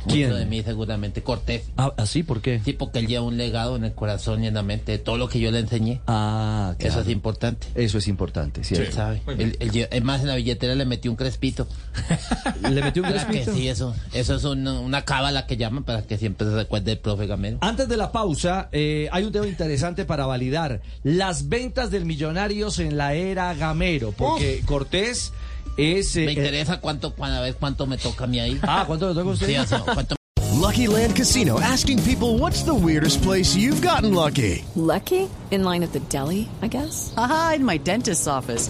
Mucho 0.06 0.16
¿Quién? 0.16 0.34
de 0.34 0.46
mí, 0.46 0.64
seguramente. 0.64 1.22
Cortés. 1.24 1.64
Ah, 1.78 1.94
¿así? 1.98 2.24
¿Por 2.24 2.42
qué? 2.42 2.62
Sí, 2.64 2.74
porque 2.74 3.00
él 3.00 3.08
lleva 3.08 3.26
un 3.26 3.38
legado 3.38 3.76
en 3.76 3.84
el 3.84 3.94
corazón 3.94 4.44
y 4.44 4.48
en 4.48 4.54
la 4.54 4.64
mente 4.64 4.94
de 4.94 4.98
todo 4.98 5.18
lo 5.18 5.28
que 5.30 5.40
yo 5.40 5.52
le 5.52 5.60
enseñé. 5.60 6.02
Ah, 6.08 6.74
Eso 6.80 6.88
claro. 6.88 7.02
es 7.02 7.10
importante. 7.10 7.68
Eso 7.76 7.98
es 7.98 8.08
importante, 8.08 8.64
¿cierto? 8.64 8.86
Él 8.88 8.94
sabe. 8.94 9.22
Él- 9.38 9.58
es 9.92 10.04
más, 10.04 10.22
en 10.22 10.28
la 10.28 10.36
billetera 10.36 10.76
le 10.76 10.86
metí 10.86 11.08
un 11.10 11.16
crespito. 11.16 11.68
¿Le 12.62 12.82
metió 12.82 13.04
un 13.04 13.10
Para 13.10 13.26
que 13.26 13.32
crespito? 13.34 13.56
sí, 13.56 13.68
eso, 13.68 13.96
eso 14.14 14.36
es 14.36 14.44
una, 14.44 14.80
una 14.80 15.04
cábala 15.04 15.46
que 15.46 15.58
llaman 15.58 15.84
para 15.84 16.04
que 16.04 16.18
siempre 16.18 16.48
se 16.48 16.56
recuerde 16.56 16.94
el 16.94 17.00
profe 17.00 17.28
Gamero. 17.28 17.58
Antes 17.62 17.88
de 17.90 17.98
la 17.98 18.12
pausa, 18.12 18.70
eh, 18.72 19.10
hay 19.12 19.24
un 19.24 19.32
tema 19.32 19.48
interesante 19.48 20.06
para 20.06 20.26
validar. 20.26 20.82
Las 21.04 21.50
ventas 21.50 21.92
del 21.92 22.06
Millonarios 22.06 22.80
en 22.80 22.98
la 22.98 23.14
era 23.14 23.54
Gamero, 23.54 24.12
porque 24.12 24.62
Cortés 24.66 25.34
es... 25.80 26.16
Me 26.16 26.26
eh, 26.26 26.32
interesa 26.34 26.80
cuánto, 26.80 27.14
a 27.18 27.42
ver 27.42 27.56
cuánto 27.56 27.88
me 27.88 27.98
toca 27.98 28.26
a 28.26 28.28
mí 28.28 28.40
ahí. 28.40 28.60
ah, 28.64 28.84
¿cuánto 28.86 29.08
le 29.10 29.14
toca 29.14 29.30
a 29.30 29.34
usted? 29.34 29.48
Sí, 29.48 29.76
o 29.76 29.86
cuánto 29.86 30.16
Lucky 30.60 30.88
Land 30.88 31.16
Casino 31.16 31.60
asking 31.60 32.04
people 32.04 32.38
what's 32.38 32.64
the 32.64 32.74
weirdest 32.74 33.24
place 33.24 33.56
you've 33.56 33.82
gotten 33.82 34.14
lucky? 34.14 34.66
Lucky? 34.76 35.30
In 35.52 35.64
line 35.64 35.84
at 35.84 35.94
the 35.94 36.00
deli, 36.12 36.50
I 36.62 36.68
guess? 36.68 37.14
Aha, 37.16 37.54
in 37.56 37.66
my 37.66 37.78
dentist's 37.78 38.28
office. 38.28 38.70